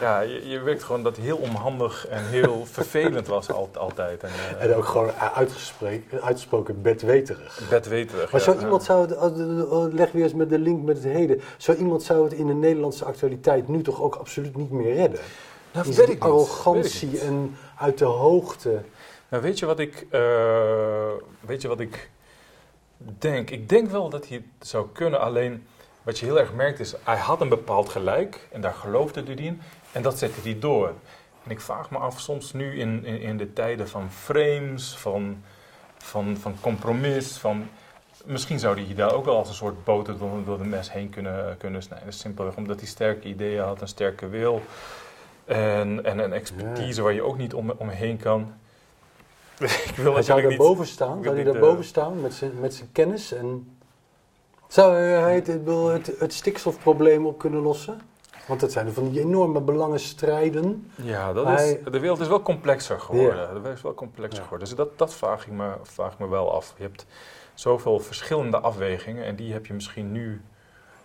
ja, 0.00 0.20
je, 0.20 0.48
je 0.48 0.60
werkt 0.60 0.82
gewoon 0.82 1.02
dat 1.02 1.16
heel 1.16 1.36
onhandig 1.36 2.06
en 2.06 2.24
heel 2.24 2.66
vervelend 2.78 3.26
was 3.26 3.50
al, 3.50 3.70
altijd. 3.74 4.22
En, 4.22 4.28
uh, 4.28 4.64
en 4.64 4.74
ook 4.74 4.84
gewoon 4.84 5.10
uitgesproken 6.22 6.82
bedweterig. 6.82 7.60
Bedweterig, 7.70 8.32
Maar 8.32 8.40
ja, 8.40 8.46
zou 8.46 8.60
iemand, 8.60 8.82
zou 8.82 9.08
het, 9.08 9.92
leg 9.92 10.12
weer 10.12 10.22
eens 10.22 10.34
met 10.34 10.50
de 10.50 10.58
link 10.58 10.84
met 10.84 10.96
het 10.96 11.12
heden, 11.12 11.40
zou 11.56 11.78
iemand 11.78 12.02
zou 12.02 12.24
het 12.24 12.32
in 12.32 12.46
de 12.46 12.54
Nederlandse 12.54 13.04
actualiteit 13.04 13.68
nu 13.68 13.82
toch 13.82 14.02
ook 14.02 14.14
absoluut 14.14 14.56
niet 14.56 14.70
meer 14.70 14.94
redden? 14.94 15.20
Nou, 15.72 15.88
Is 15.88 15.96
weet 15.96 16.08
ik 16.08 16.22
arrogantie 16.22 17.20
en 17.20 17.56
uit 17.76 17.98
de 17.98 18.04
hoogte. 18.04 18.80
Nou, 19.28 19.42
weet 19.42 19.58
je 19.58 19.66
wat 19.66 19.78
ik, 19.78 20.06
uh, 20.10 21.10
weet 21.40 21.62
je 21.62 21.68
wat 21.68 21.80
ik 21.80 22.10
denk? 23.18 23.50
Ik 23.50 23.68
denk 23.68 23.90
wel 23.90 24.08
dat 24.08 24.28
hij 24.28 24.36
het 24.58 24.68
zou 24.68 24.88
kunnen, 24.92 25.20
alleen 25.20 25.66
wat 26.02 26.18
je 26.18 26.24
heel 26.24 26.38
erg 26.38 26.54
merkt 26.54 26.80
is, 26.80 26.94
hij 27.04 27.16
had 27.16 27.40
een 27.40 27.48
bepaald 27.48 27.88
gelijk 27.88 28.48
en 28.52 28.60
daar 28.60 28.74
geloofde 28.74 29.22
hij 29.22 29.34
in 29.34 29.60
en 29.92 30.02
dat 30.02 30.18
zette 30.18 30.40
hij 30.40 30.58
door. 30.58 30.92
En 31.44 31.50
ik 31.50 31.60
vraag 31.60 31.90
me 31.90 31.98
af, 31.98 32.20
soms 32.20 32.52
nu 32.52 32.78
in, 32.78 33.04
in, 33.04 33.20
in 33.20 33.36
de 33.36 33.52
tijden 33.52 33.88
van 33.88 34.10
frames, 34.10 34.96
van, 34.96 35.42
van, 35.98 36.36
van 36.36 36.56
compromis, 36.60 37.36
van 37.36 37.68
misschien 38.24 38.58
zou 38.58 38.84
hij 38.84 38.94
daar 38.94 39.14
ook 39.14 39.24
wel 39.24 39.36
als 39.36 39.48
een 39.48 39.54
soort 39.54 39.84
boter 39.84 40.18
door, 40.18 40.44
door 40.44 40.58
de 40.58 40.64
mes 40.64 40.92
heen 40.92 41.10
kunnen, 41.10 41.56
kunnen 41.56 41.82
snijden. 41.82 42.12
Simpelweg 42.12 42.56
omdat 42.56 42.78
hij 42.78 42.88
sterke 42.88 43.28
ideeën 43.28 43.62
had, 43.62 43.80
een 43.80 43.88
sterke 43.88 44.28
wil. 44.28 44.62
En, 45.44 46.04
en 46.04 46.18
een 46.18 46.32
expertise 46.32 47.02
waar 47.02 47.12
je 47.12 47.22
ook 47.22 47.38
niet 47.38 47.54
om, 47.54 47.70
omheen 47.70 48.16
kan. 48.16 48.54
ik 49.88 49.94
wil 49.96 50.12
hij 50.12 50.22
zou 50.22 50.42
daar 50.42 50.56
boven 50.56 50.86
staan, 50.86 51.22
zou 51.22 51.34
hij 51.34 51.44
daar 51.44 51.58
boven 51.58 51.84
staan 51.84 52.20
met 52.20 52.34
zijn, 52.34 52.60
met 52.60 52.74
zijn 52.74 52.88
kennis 52.92 53.32
en 53.32 53.76
zou 54.68 54.94
hij 54.96 55.34
het, 55.34 55.46
het, 55.46 56.18
het 56.18 56.32
stikstofprobleem 56.32 57.26
op 57.26 57.38
kunnen 57.38 57.60
lossen? 57.60 58.00
Want 58.46 58.60
dat 58.60 58.72
zijn 58.72 58.92
van 58.92 59.10
die 59.10 59.20
enorme 59.20 59.60
belangenstrijden. 59.60 60.90
Ja, 60.94 61.32
dat 61.32 61.60
is, 61.60 61.76
de 61.90 62.00
wereld 62.00 62.20
is 62.20 62.28
wel 62.28 62.42
complexer 62.42 63.00
geworden. 63.00 63.54
De 63.54 63.60
wereld 63.60 63.76
is 63.76 63.82
wel 63.82 63.94
complexer 63.94 64.42
geworden. 64.42 64.68
Dus 64.68 64.76
dat, 64.76 64.98
dat 64.98 65.14
vraag, 65.14 65.46
ik 65.46 65.52
me, 65.52 65.72
vraag 65.82 66.12
ik 66.12 66.18
me 66.18 66.28
wel 66.28 66.54
af. 66.54 66.74
Je 66.76 66.82
hebt 66.82 67.06
zoveel 67.54 68.00
verschillende 68.00 68.58
afwegingen 68.58 69.24
en 69.24 69.36
die 69.36 69.52
heb 69.52 69.66
je 69.66 69.74
misschien 69.74 70.12
nu, 70.12 70.40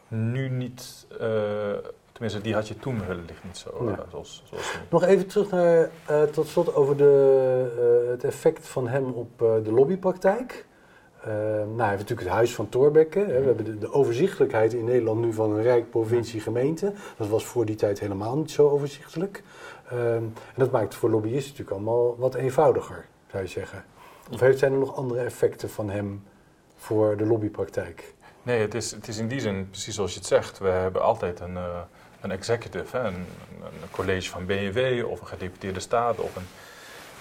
nu 0.08 0.50
niet... 0.50 1.08
Uh, 1.22 1.74
tenminste, 2.14 2.42
die 2.42 2.54
had 2.54 2.68
je 2.68 2.80
toen 2.80 3.08
wellicht 3.08 3.44
niet 3.44 3.58
zo. 3.58 3.70
Uh, 3.82 3.94
zoals, 4.10 4.44
zoals 4.46 4.78
Nog 4.90 5.04
even 5.04 5.28
terug 5.28 5.50
naar, 5.50 5.90
uh, 6.10 6.24
tot 6.24 6.48
slot 6.48 6.76
over 6.76 6.98
de, 6.98 8.08
het 8.10 8.24
effect 8.24 8.68
van 8.68 8.88
hem 8.88 9.06
op 9.06 9.38
de 9.38 9.72
lobbypraktijk. 9.72 10.66
Nou, 11.26 11.78
hij 11.78 11.88
heeft 11.88 12.00
natuurlijk 12.00 12.28
het 12.28 12.38
huis 12.38 12.56
van 12.56 12.70
Thorbecke. 12.70 13.20
Hè. 13.20 13.26
We 13.26 13.46
hebben 13.46 13.66
de, 13.66 13.78
de, 13.78 13.92
overzichtelijkheid 13.92 14.74
in 14.74 14.86
Nederland 14.86 15.22
nu 15.22 15.34
van 15.34 15.52
een 15.52 15.62
rijk 15.62 15.90
provincie 15.90 16.42
gemeente. 16.42 16.94
Dat 17.18 17.28
was 17.28 17.46
voor 17.46 17.66
die 17.66 17.76
tijd 17.76 18.00
helemaal 18.00 18.38
niet 18.38 18.52
zo 18.52 18.70
overzichtelijk. 18.70 19.44
Uh, 19.94 20.16
en 20.16 20.34
dat 20.56 20.72
maakt 20.72 20.86
het 20.86 20.96
voor 20.96 21.10
lobbyisten 21.10 21.52
natuurlijk 21.52 21.78
allemaal 21.78 22.16
wat 22.18 22.36
eenvoudiger, 22.36 23.06
zou 23.32 23.44
je 23.44 23.50
zeggen. 23.50 23.86
Of 24.32 24.40
heeft, 24.40 24.60
zijn 24.60 24.72
er 24.72 24.80
nog 24.80 24.96
andere 24.96 25.20
effecten 25.20 25.70
van 25.70 25.90
hem 25.90 26.24
voor 26.76 27.18
de 27.18 27.26
lobbypraktijk? 27.26 28.14
Nee, 28.44 28.60
het 28.60 28.74
is, 28.74 28.92
het 28.92 29.08
is 29.08 29.18
in 29.18 29.28
die 29.28 29.40
zin 29.40 29.70
precies 29.70 29.96
zoals 29.96 30.14
je 30.14 30.20
het 30.20 30.28
zegt. 30.28 30.60
We 30.60 30.68
hebben 30.68 31.02
altijd 31.02 31.40
een, 31.40 31.58
een 32.24 32.32
executive, 32.32 32.98
hè, 32.98 33.04
een, 33.04 33.26
een, 33.64 33.90
college 33.92 34.30
van 34.30 34.46
BNW 34.46 35.06
of 35.06 35.22
een 35.22 35.28
gedeputeerde 35.28 35.80
staat 35.80 36.18
of 36.18 36.36
een 36.36 36.48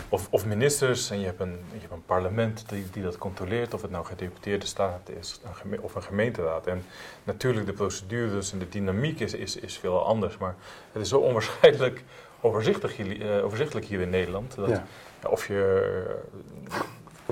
of, 0.08 0.28
of, 0.30 0.46
ministers 0.46 1.10
en 1.10 1.18
je 1.18 1.26
hebt 1.26 1.40
een, 1.40 1.58
je 1.72 1.80
hebt 1.80 1.92
een 1.92 2.04
parlement 2.04 2.68
die, 2.68 2.84
die 2.92 3.02
dat 3.02 3.18
controleert, 3.18 3.74
of 3.74 3.82
het 3.82 3.90
nou 3.90 4.04
gedeputeerde 4.04 4.66
staat 4.66 5.08
is 5.20 5.40
een 5.64 5.80
of 5.80 5.94
een 5.94 6.02
gemeenteraad. 6.02 6.66
En 6.66 6.84
natuurlijk 7.24 7.66
de 7.66 7.72
procedures 7.72 8.52
en 8.52 8.58
de 8.58 8.68
dynamiek 8.68 9.20
is, 9.20 9.34
is, 9.34 9.56
is 9.56 9.78
veel 9.78 10.04
anders, 10.04 10.38
maar 10.38 10.54
het 10.92 11.02
is 11.02 11.08
zo 11.08 11.18
onwaarschijnlijk 11.18 12.04
overzichtelijk, 12.40 12.98
uh, 12.98 13.44
overzichtelijk 13.44 13.86
hier 13.86 14.00
in 14.00 14.10
Nederland. 14.10 14.54
Dat, 14.54 14.68
ja. 14.68 14.86
Ja, 15.22 15.28
of 15.28 15.46
je, 15.46 16.16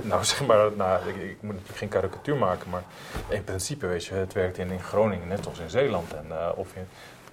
nou 0.03 0.25
zeg 0.25 0.47
maar, 0.47 0.73
nou, 0.77 1.09
ik, 1.09 1.17
ik, 1.17 1.37
moet 1.41 1.53
natuurlijk 1.53 1.79
geen 1.79 1.89
karikatuur 1.89 2.37
maken, 2.37 2.71
maar 2.71 2.83
in 3.29 3.45
principe 3.45 3.87
weet 3.87 4.05
je, 4.05 4.15
het 4.15 4.33
werkt 4.33 4.59
in, 4.59 4.71
in 4.71 4.83
Groningen 4.83 5.29
net 5.29 5.47
als 5.47 5.59
in 5.59 5.71
Zeeland. 5.71 6.15
En, 6.15 6.27
uh, 6.29 6.49
of 6.55 6.75
in, 6.75 6.87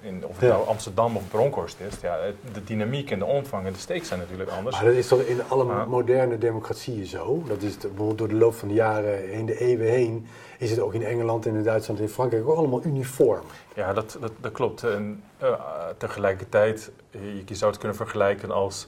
in, 0.08 0.26
of 0.26 0.40
het 0.40 0.50
nou 0.50 0.68
Amsterdam 0.68 1.16
of 1.16 1.28
Bronkhorst 1.30 1.78
is, 1.80 2.00
ja, 2.02 2.18
de 2.54 2.64
dynamiek 2.64 3.12
en 3.12 3.20
de 3.20 3.26
omvang 3.26 3.66
en 3.66 3.74
de 3.74 3.80
steek 3.80 4.06
zijn 4.06 4.20
natuurlijk 4.20 4.50
anders. 4.50 4.76
Maar 4.76 4.86
dat 4.86 4.94
is 4.94 5.08
toch 5.08 5.22
in 5.22 5.42
alle 5.48 5.86
moderne 5.86 6.38
democratieën 6.38 7.06
zo? 7.06 7.44
Dat 7.48 7.62
is 7.62 7.78
bijvoorbeeld 7.78 8.18
door 8.18 8.28
de 8.28 8.36
loop 8.36 8.54
van 8.54 8.68
de 8.68 8.74
jaren, 8.74 9.32
in 9.32 9.46
de 9.46 9.60
eeuwen 9.60 9.88
heen, 9.88 10.28
is 10.58 10.70
het 10.70 10.80
ook 10.80 10.94
in 10.94 11.04
Engeland 11.04 11.46
en 11.46 11.56
in 11.56 11.64
Duitsland 11.64 12.00
en 12.00 12.06
in 12.06 12.12
Frankrijk 12.12 12.48
ook 12.48 12.58
allemaal 12.58 12.84
uniform. 12.84 13.44
Ja, 13.74 13.94
dat, 13.94 14.18
dat, 14.20 14.32
dat 14.42 14.52
klopt. 14.52 14.84
En 14.84 15.24
uh, 15.44 15.54
tegelijkertijd, 15.98 16.92
je, 17.12 17.44
je, 17.46 17.56
zou 17.56 17.72
het 17.72 17.80
kunnen 17.80 17.98
vergelijken 17.98 18.52
als 18.52 18.88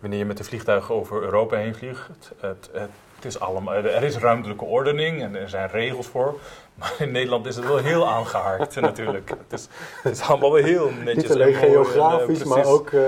wanneer 0.00 0.18
je 0.18 0.24
met 0.24 0.38
een 0.38 0.44
vliegtuig 0.44 0.92
over 0.92 1.22
Europa 1.22 1.56
heen 1.56 1.74
vliegt. 1.74 2.32
Het, 2.40 2.70
het, 2.72 2.90
het 3.18 3.26
is 3.26 3.40
allemaal, 3.40 3.74
er 3.74 4.02
is 4.02 4.16
ruimtelijke 4.16 4.64
ordening 4.64 5.22
en 5.22 5.34
er 5.34 5.48
zijn 5.48 5.68
regels 5.68 6.06
voor. 6.06 6.40
Maar 6.74 6.94
in 6.98 7.10
Nederland 7.10 7.46
is 7.46 7.56
het 7.56 7.66
wel 7.66 7.76
heel 7.76 8.08
aangehaard 8.08 8.80
natuurlijk. 8.80 9.28
Het 9.28 9.52
is, 9.52 9.68
het 10.02 10.12
is 10.12 10.22
allemaal 10.22 10.52
wel 10.52 10.64
heel 10.64 10.90
netjes. 11.04 11.22
Niet 11.22 11.32
alleen 11.32 11.54
geografisch, 11.54 12.44
maar 12.44 12.64
ook 12.64 12.90
uh, 12.90 13.00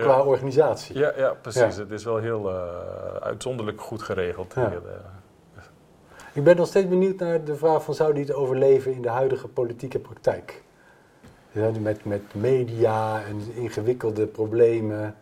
qua 0.00 0.22
organisatie. 0.22 0.98
Ja, 0.98 1.12
ja 1.16 1.34
precies. 1.40 1.76
Ja. 1.76 1.82
Het 1.82 1.90
is 1.90 2.04
wel 2.04 2.16
heel 2.16 2.50
uh, 2.50 2.62
uitzonderlijk 3.20 3.80
goed 3.80 4.02
geregeld. 4.02 4.52
Ja. 4.54 4.68
Hier, 4.68 4.82
uh. 4.84 5.62
Ik 6.32 6.44
ben 6.44 6.56
nog 6.56 6.66
steeds 6.66 6.88
benieuwd 6.88 7.18
naar 7.18 7.44
de 7.44 7.56
vraag 7.56 7.84
van 7.84 7.94
zou 7.94 8.14
die 8.14 8.24
het 8.24 8.34
overleven 8.34 8.92
in 8.92 9.02
de 9.02 9.08
huidige 9.08 9.48
politieke 9.48 9.98
praktijk? 9.98 10.62
Met, 11.80 12.04
met 12.04 12.22
media 12.32 13.22
en 13.22 13.54
ingewikkelde 13.54 14.26
problemen 14.26 15.16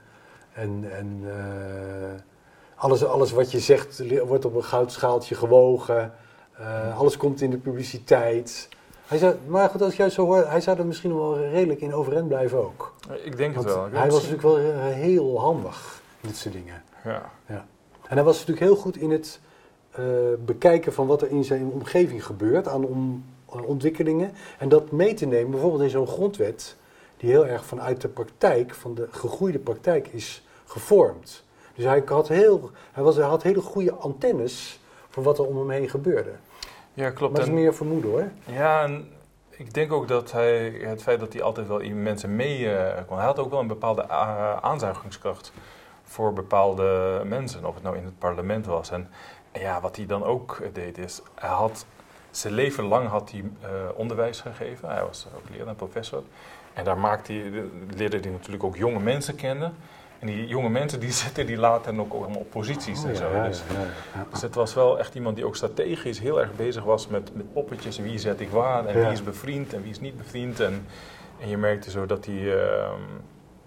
en... 0.53 0.85
en 0.93 1.25
alles, 2.77 3.05
alles 3.05 3.33
wat 3.33 3.51
je 3.51 3.61
zegt 3.61 4.03
wordt 4.27 4.45
op 4.45 4.55
een 4.55 4.65
goudschaaltje 4.65 5.35
gewogen. 5.35 6.13
Uh, 6.61 6.99
alles 6.99 7.17
komt 7.17 7.41
in 7.41 7.51
de 7.51 7.59
publiciteit. 7.59 8.69
Hij 9.07 9.19
zou, 9.19 9.35
maar 9.47 9.69
goed, 9.69 9.83
als 9.83 9.93
ik 9.93 9.99
juist 9.99 10.15
zo 10.15 10.25
hoor, 10.25 10.47
hij 10.47 10.61
zou 10.61 10.79
er 10.79 10.87
misschien 10.87 11.15
wel 11.15 11.39
redelijk 11.39 11.81
in 11.81 11.95
overeind 11.95 12.29
blijven 12.29 12.59
ook. 12.59 12.95
Ik 13.23 13.37
denk 13.37 13.55
het 13.55 13.65
wel. 13.65 13.89
hij 13.91 14.11
was 14.11 14.29
natuurlijk 14.29 14.43
wel 14.43 14.57
heel 14.93 15.41
handig 15.41 16.03
in 16.21 16.29
dit 16.29 16.37
soort 16.37 16.55
dingen. 16.55 16.83
Ja. 17.05 17.31
ja. 17.47 17.67
En 18.09 18.17
hij 18.17 18.25
was 18.25 18.39
natuurlijk 18.39 18.67
heel 18.67 18.77
goed 18.77 18.97
in 18.97 19.11
het 19.11 19.41
uh, 19.99 20.05
bekijken 20.45 20.93
van 20.93 21.07
wat 21.07 21.23
er 21.23 21.31
in 21.31 21.45
zijn 21.45 21.71
omgeving 21.71 22.25
gebeurt 22.25 22.69
aan 22.69 22.85
om, 22.85 23.25
ontwikkelingen. 23.47 24.33
En 24.59 24.69
dat 24.69 24.91
mee 24.91 25.15
te 25.15 25.27
nemen, 25.27 25.51
bijvoorbeeld 25.51 25.83
in 25.83 25.91
zo'n 25.91 26.07
grondwet, 26.07 26.77
die 27.17 27.31
heel 27.31 27.47
erg 27.47 27.65
vanuit 27.65 28.01
de 28.01 28.09
praktijk, 28.09 28.75
van 28.75 28.95
de 28.95 29.09
gegroeide 29.11 29.59
praktijk 29.59 30.09
is 30.09 30.47
gevormd. 30.65 31.45
Dus 31.77 31.85
hij 31.85 32.03
had, 32.07 32.29
heel, 32.29 32.71
hij, 32.93 33.03
was, 33.03 33.17
hij 33.17 33.25
had 33.25 33.43
hele 33.43 33.61
goede 33.61 33.93
antennes 33.93 34.81
voor 35.11 35.23
wat 35.23 35.39
er 35.39 35.47
om 35.47 35.57
hem 35.57 35.71
heen 35.71 35.89
gebeurde. 35.89 36.33
Ja, 36.95 37.11
klopt. 37.11 37.33
Maar 37.33 37.41
dat 37.41 37.55
is 37.55 37.61
meer 37.61 37.75
vermoeden 37.75 38.11
hoor. 38.11 38.29
Ja, 38.45 38.83
en 38.83 39.09
ik 39.51 39.75
denk 39.75 39.93
ook 39.93 40.09
dat 40.09 40.33
hij, 40.33 40.69
het 40.69 41.03
feit 41.03 41.21
dat 41.21 41.33
hij 41.33 41.43
altijd 41.43 41.67
wel 41.67 41.81
mensen 41.81 42.37
mee 42.37 42.59
uh, 42.61 42.93
kon, 43.07 43.17
hij 43.17 43.27
had 43.27 43.39
ook 43.39 43.51
wel 43.51 43.61
een 43.61 43.67
bepaalde 43.67 44.05
uh, 44.09 44.57
aanzuigingskracht 44.57 45.53
voor 46.03 46.33
bepaalde 46.33 47.23
mensen, 47.25 47.65
of 47.65 47.75
het 47.75 47.83
nou 47.83 47.97
in 47.97 48.05
het 48.05 48.19
parlement 48.19 48.67
was. 48.67 48.91
En, 48.91 49.11
en, 49.53 49.61
ja, 49.61 49.81
wat 49.81 49.97
hij 49.97 50.07
dan 50.07 50.25
ook 50.25 50.63
deed 50.73 50.99
is, 50.99 51.23
hij 51.35 51.49
had 51.49 51.87
zijn 52.31 52.55
leven 52.55 52.85
lang 52.85 53.09
had 53.09 53.31
hij 53.31 53.41
uh, 53.41 53.69
onderwijs 53.95 54.41
gegeven. 54.41 54.89
Hij 54.89 55.03
was 55.03 55.27
ook 55.37 55.51
leraar 55.51 55.67
en 55.67 55.77
professor. 55.77 56.23
En 56.73 56.85
daar 56.85 56.99
maakte 56.99 57.33
hij, 57.33 57.65
leerde 57.97 58.19
hij 58.19 58.31
natuurlijk 58.31 58.65
ook 58.65 58.77
jonge 58.77 59.01
mensen 59.01 59.35
kennen. 59.35 59.75
En 60.19 60.27
die 60.27 60.47
jonge 60.47 60.69
mensen 60.69 61.01
die 61.01 61.13
zitten 61.25 61.47
die 61.47 61.57
later 61.57 62.01
ook 62.01 62.13
allemaal 62.13 62.41
op 62.41 62.51
posities 62.51 63.05
en 63.05 63.11
oh, 63.11 63.17
zo. 63.17 63.43
dus, 63.43 63.63
dus, 64.31 64.43
het 64.43 64.55
was 64.55 64.75
wel 64.75 64.99
echt 64.99 65.15
iemand 65.15 65.37
die 65.37 65.45
ook 65.45 65.57
strategisch 65.57 66.21
heel 66.21 66.41
erg 66.41 66.55
bezig 66.57 66.85
was 66.85 67.09
met, 67.09 67.35
met 67.35 67.53
poppetjes. 67.53 67.99
Wie 67.99 68.19
zet 68.19 68.41
ik 68.41 68.51
waar 68.51 68.87
en 68.87 69.01
wie 69.01 69.13
is 69.13 69.23
bevriend 69.23 69.75
en 69.75 69.83
wie 69.83 69.91
is 69.91 70.01
niet 70.01 70.17
bevriend. 70.17 70.61
En, 70.61 70.87
en 71.41 71.49
je 71.49 71.57
merkte 71.57 71.91
zo 71.91 72.07
dat 72.07 72.25
hij, 72.25 72.35
uh, 72.35 72.91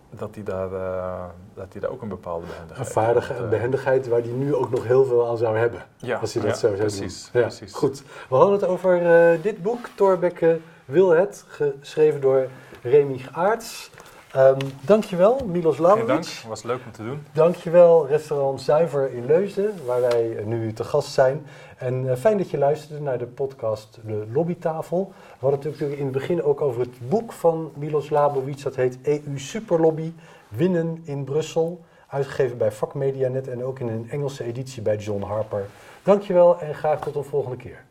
dat, 0.09 0.35
hij 0.35 0.43
daar, 0.43 0.71
uh, 0.71 1.23
dat 1.53 1.67
hij 1.71 1.81
daar 1.81 1.91
ook 1.91 2.01
een 2.01 2.09
bepaalde 2.09 2.45
behendigheid 2.45 2.87
Een 2.87 2.93
vaardige 2.93 3.33
had, 3.33 3.43
uh, 3.43 3.49
behendigheid 3.49 4.07
waar 4.07 4.21
hij 4.21 4.31
nu 4.31 4.55
ook 4.55 4.69
nog 4.69 4.83
heel 4.83 5.05
veel 5.05 5.27
aan 5.27 5.37
zou 5.37 5.57
hebben. 5.57 5.85
Ja, 5.97 6.17
als 6.17 6.33
hij 6.33 6.43
dat 6.43 6.59
zo 6.59 6.67
zou 6.67 6.79
precies, 6.79 7.29
doen. 7.31 7.41
precies. 7.41 7.73
Goed, 7.73 8.03
we 8.29 8.35
hadden 8.35 8.53
het 8.53 8.65
over 8.65 9.01
dit 9.41 9.61
boek, 9.61 9.89
Thorbecke 9.95 10.59
wil 10.85 11.09
het, 11.09 11.45
geschreven 11.47 12.21
door 12.21 12.47
Remy 12.81 13.21
Aarts. 13.31 13.91
Um, 14.35 14.57
dankjewel, 14.81 15.39
Milos 15.45 15.77
Lamovic. 15.77 16.07
dank, 16.07 16.25
was 16.47 16.63
leuk 16.63 16.79
om 16.85 16.91
te 16.91 17.03
doen. 17.03 17.23
Dankjewel, 17.31 18.07
restaurant 18.07 18.61
Zuiver 18.61 19.13
in 19.13 19.25
Leusden, 19.25 19.85
waar 19.85 20.01
wij 20.01 20.43
nu 20.45 20.73
te 20.73 20.83
gast 20.83 21.13
zijn. 21.13 21.45
En 21.77 22.03
uh, 22.03 22.15
fijn 22.15 22.37
dat 22.37 22.49
je 22.49 22.57
luisterde 22.57 23.01
naar 23.01 23.17
de 23.17 23.25
podcast 23.25 23.99
De 24.05 24.27
Lobbytafel. 24.33 25.13
We 25.17 25.37
hadden 25.39 25.59
het 25.59 25.69
natuurlijk 25.69 25.99
in 25.99 26.05
het 26.05 26.13
begin 26.13 26.43
ook 26.43 26.61
over 26.61 26.81
het 26.81 27.09
boek 27.09 27.31
van 27.31 27.71
Milos 27.75 28.09
Labovic. 28.09 28.63
Dat 28.63 28.75
heet 28.75 28.97
EU 29.03 29.39
Superlobby, 29.39 30.13
Winnen 30.47 31.01
in 31.03 31.23
Brussel. 31.23 31.83
Uitgegeven 32.07 32.57
bij 32.57 32.71
Vakmedianet 32.71 33.47
en 33.47 33.63
ook 33.63 33.79
in 33.79 33.87
een 33.87 34.09
Engelse 34.09 34.43
editie 34.43 34.81
bij 34.81 34.97
John 34.97 35.21
Harper. 35.21 35.65
Dankjewel 36.03 36.59
en 36.59 36.75
graag 36.75 36.99
tot 36.99 37.15
een 37.15 37.23
volgende 37.23 37.57
keer. 37.57 37.87